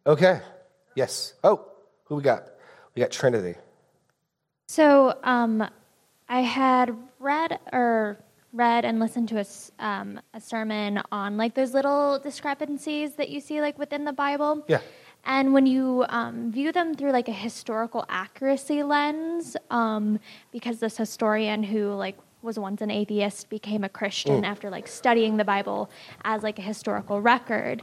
[0.07, 0.41] Okay.
[0.95, 1.35] Yes.
[1.43, 1.67] Oh,
[2.05, 2.45] who we got?
[2.95, 3.59] We got Trinity.
[4.69, 5.69] So um,
[6.29, 8.17] I had read or
[8.53, 13.41] read and listened to a, um, a sermon on like those little discrepancies that you
[13.41, 14.65] see like within the Bible.
[14.69, 14.79] Yeah.
[15.27, 20.21] And when you um, view them through like a historical accuracy lens, um,
[20.53, 24.47] because this historian who like was once an atheist became a Christian Mm.
[24.47, 25.91] after like studying the Bible
[26.25, 27.83] as like a historical record,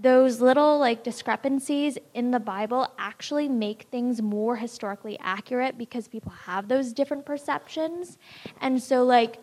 [0.00, 6.30] those little like discrepancies in the Bible actually make things more historically accurate because people
[6.30, 8.18] have those different perceptions.
[8.60, 9.38] And so like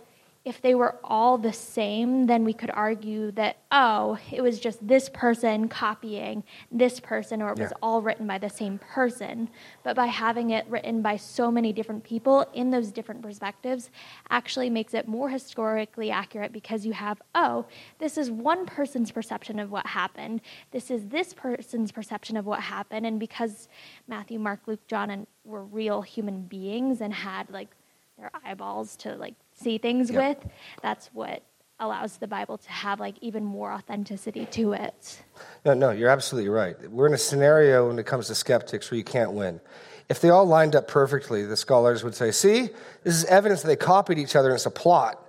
[0.45, 4.87] if they were all the same, then we could argue that, oh, it was just
[4.87, 7.77] this person copying this person, or it was Yeah.
[7.81, 9.49] all written by the same person.
[9.81, 13.89] But by having it written by so many different people in those different perspectives,
[14.29, 17.65] actually makes it more historically accurate because you have, oh,
[17.97, 22.59] this is one person's perception of what happened, this is this person's perception of what
[22.59, 23.07] happened.
[23.07, 23.67] And because
[24.07, 27.69] Matthew, Mark, Luke, John, and were real human beings and had like
[28.17, 30.29] their eyeballs to like see things Yeah.
[30.29, 30.37] with,
[30.81, 31.43] that's what
[31.79, 35.23] allows the Bible to have like even more authenticity to it.
[35.65, 36.75] No, no, you're absolutely right.
[36.89, 39.59] We're in a scenario when it comes to skeptics where you can't win.
[40.07, 42.69] If they all lined up perfectly, the scholars would say, see,
[43.03, 45.19] this is evidence that they copied each other and it's a plot.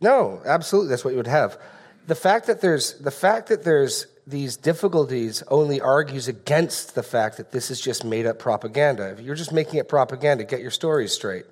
[0.00, 1.60] No, absolutely, that's what you would have.
[2.06, 7.36] The fact that there's the fact that there's these difficulties only argues against the fact
[7.36, 9.10] that this is just made up propaganda.
[9.10, 11.46] If you're just making it propaganda, get your stories straight.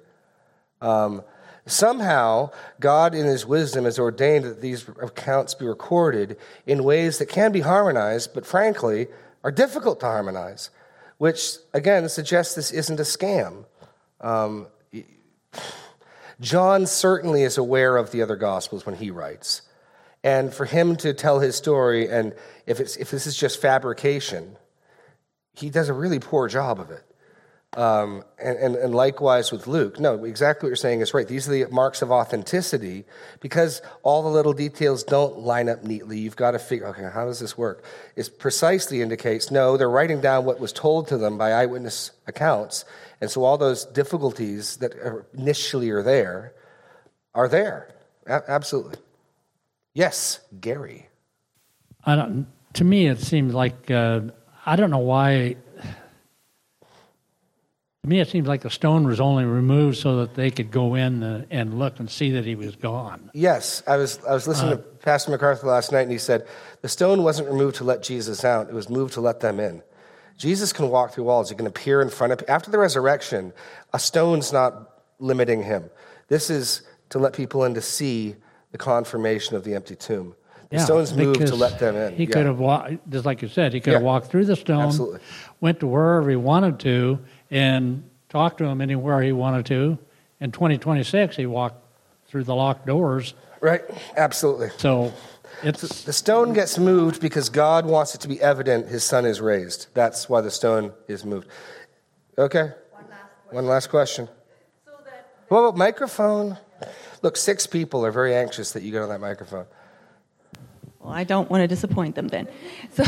[0.81, 1.23] Um,
[1.67, 2.51] somehow,
[2.81, 7.53] God, in His wisdom, has ordained that these accounts be recorded in ways that can
[7.53, 9.09] be harmonized, but frankly,
[9.43, 10.71] are difficult to harmonize,
[11.19, 13.65] which, again, suggests this isn't a scam.
[14.21, 14.67] Um,
[16.41, 19.63] John certainly is aware of the other Gospels when he writes.
[20.25, 22.35] And for him to tell his story, and
[22.67, 24.57] if, if this is just fabrication,
[25.55, 27.05] he does a really poor job of it.
[27.77, 30.01] Um, and, and, and likewise with Luke.
[30.01, 31.29] No, exactly what you're saying is right.
[31.29, 33.05] These are the marks of authenticity
[33.41, 36.19] because all the little details don't line up neatly.
[36.19, 37.85] You've got to figure, okay, how does this work?
[38.17, 42.87] It precisely indicates no, they're writing down what was told to them by eyewitness accounts.
[43.21, 44.95] And so all those difficulties that
[45.35, 46.55] initially are there
[47.35, 47.95] are there.
[48.27, 48.97] A- absolutely.
[49.99, 51.09] Yes, Gary.
[52.05, 52.47] I don't.
[52.75, 54.21] To me, it seems like uh,
[54.65, 55.57] I don't know why.
[58.05, 60.95] To me, it seems like the stone was only removed so that they could go
[60.95, 63.29] in uh, and look and see that he was gone.
[63.35, 66.47] Yes, I was, I was listening Uh, to Pastor MacArthur last night, and he said
[66.81, 69.83] the stone wasn't removed to let Jesus out, it was moved to let them in.
[70.37, 73.53] Jesus can walk through walls, he can appear in front of After the resurrection,
[73.93, 75.91] a stone's not limiting him.
[76.29, 78.37] This is to let people in to see
[78.73, 80.35] the confirmation of the empty tomb.
[80.71, 82.15] The Yeah, stone's moved to let them in.
[82.15, 82.35] He Yeah.
[82.35, 85.21] could have walked, just like you said, he could have walked through the stone, Absolutely.
[85.61, 87.19] went to wherever he wanted to,
[87.51, 89.99] and talked to him anywhere he wanted to.
[90.41, 91.83] In 2026, he walked
[92.29, 93.33] through the locked doors.
[93.61, 93.83] Right,
[94.17, 94.69] absolutely.
[94.77, 95.13] So
[95.63, 99.41] it's The stone gets moved because God wants it to be evident his son is
[99.41, 99.87] raised.
[99.95, 101.49] That's why the stone is moved.
[102.37, 102.73] Okay.
[103.51, 104.29] One last question.
[105.49, 106.59] What about microphone?
[107.23, 109.67] Look, six people are very anxious that you get on that microphone.
[111.01, 112.49] Well, I don't want to disappoint them then.
[112.93, 113.05] So,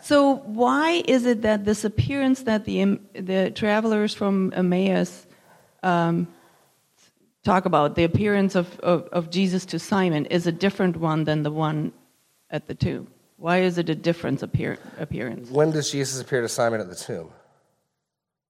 [0.00, 5.26] so why is it that this appearance that the um, the travelers from Emmaus
[5.82, 6.28] um,
[7.44, 11.42] talk about, the appearance of, of, of Jesus to Simon, is a different one than
[11.42, 11.92] the one
[12.50, 13.08] at the tomb?
[13.36, 15.50] Why is it a different appear, appearance?
[15.50, 17.30] When does Jesus appear to Simon at the tomb?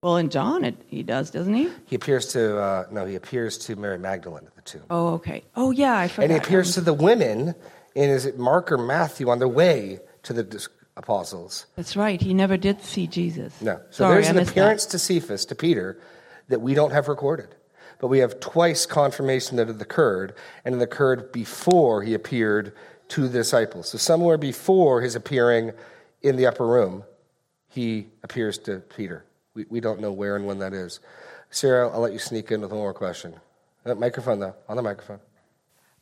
[0.03, 1.69] Well, in John, it, he does, doesn't he?
[1.87, 4.85] He appears to, uh, no, he appears to Mary Magdalene at the tomb.
[4.91, 5.45] Oh, okay.
[5.57, 6.25] Oh, yeah, I forgot.
[6.25, 7.55] And he appears to the women
[7.97, 10.69] in, is it Mark or Matthew, on their way to the
[10.99, 11.67] apostles.
[11.77, 12.21] That's right.
[12.21, 13.61] He never did see Jesus.
[13.63, 13.81] No.
[13.91, 14.61] So Sorry, there's an missed that.
[14.61, 15.99] appearance to Cephas, to Peter,
[16.49, 17.55] that we don't have recorded.
[18.01, 20.35] But we have twice confirmation that it occurred,
[20.65, 22.73] and it occurred before he appeared
[23.09, 23.89] to the disciples.
[23.89, 25.73] So somewhere before his appearing
[26.21, 27.05] in the upper room,
[27.69, 29.25] he appears to Peter.
[29.59, 31.01] We, we don't know where and when that is.
[31.51, 33.35] Sarah, I'll let you sneak in with one more question.
[33.85, 34.55] Uh, microphone, though.
[34.69, 35.19] On the microphone.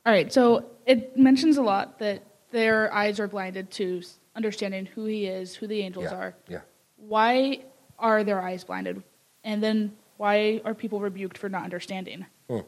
[0.05, 4.03] All right, so it mentions a lot that their eyes are blinded to
[4.35, 6.35] understanding who he is, who the angels Yeah, are.
[6.49, 6.61] yeah.
[6.97, 7.61] Why
[7.99, 9.03] are their eyes blinded?
[9.43, 12.27] And then why are people rebuked for not understanding?
[12.51, 12.59] Hmm.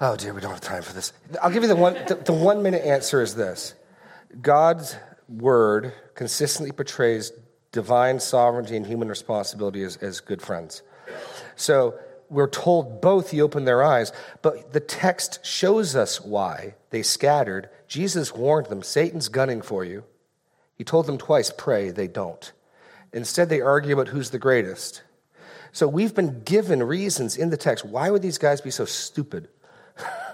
[0.00, 1.12] Oh dear, we don't have time for this.
[1.42, 1.94] I'll give you the one.
[2.06, 3.74] The, the one minute answer is this:
[4.40, 4.96] God's
[5.28, 7.32] word consistently portrays
[7.72, 10.82] divine sovereignty and human responsibility as, as good friends.
[11.56, 11.98] So
[12.30, 14.12] we're told both he opened their eyes,
[14.42, 17.70] but the text shows us why they scattered.
[17.86, 20.04] Jesus warned them, Satan's gunning for you.
[20.74, 22.52] He told them twice, pray, they don't.
[23.12, 25.02] Instead, they argue about who's the greatest.
[25.72, 27.84] So we've been given reasons in the text.
[27.84, 29.48] Why would these guys be so stupid?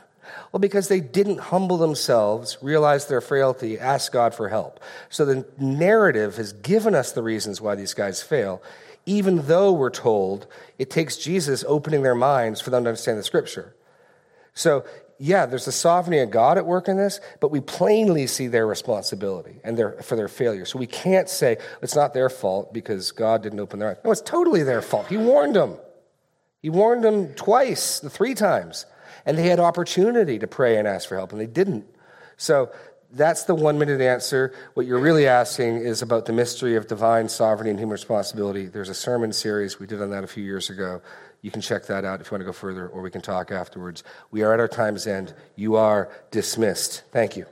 [0.55, 4.79] well, because they didn't humble themselves, realize their frailty, ask God for help.
[5.09, 8.63] So the narrative has given us the reasons why these guys fail,
[9.05, 10.47] even though we're told
[10.79, 13.75] it takes Jesus opening their minds for them to understand the scripture.
[14.55, 14.85] So,
[15.19, 18.69] yeah, there's the sovereignty of God at work in this, but we plainly see their
[18.69, 20.67] responsibility and their, for their failure.
[20.67, 23.97] So we can't say it's not their fault because God didn't open their eyes.
[24.05, 25.09] No, it's totally their fault.
[25.09, 25.79] He warned them.
[26.63, 28.87] He warned them twice, three times.
[29.27, 31.87] And they had opportunity to pray and ask for help, and they didn't.
[32.37, 32.70] So
[33.11, 34.53] that's the one minute answer.
[34.75, 38.66] What you're really asking is about the mystery of divine sovereignty and human responsibility.
[38.66, 41.01] There's a sermon series we did on that a few years ago.
[41.41, 43.51] You can check that out if you want to go further, or we can talk
[43.51, 44.03] afterwards.
[44.31, 45.35] We are at our time's end.
[45.57, 47.03] You are dismissed.
[47.12, 47.47] Thank you.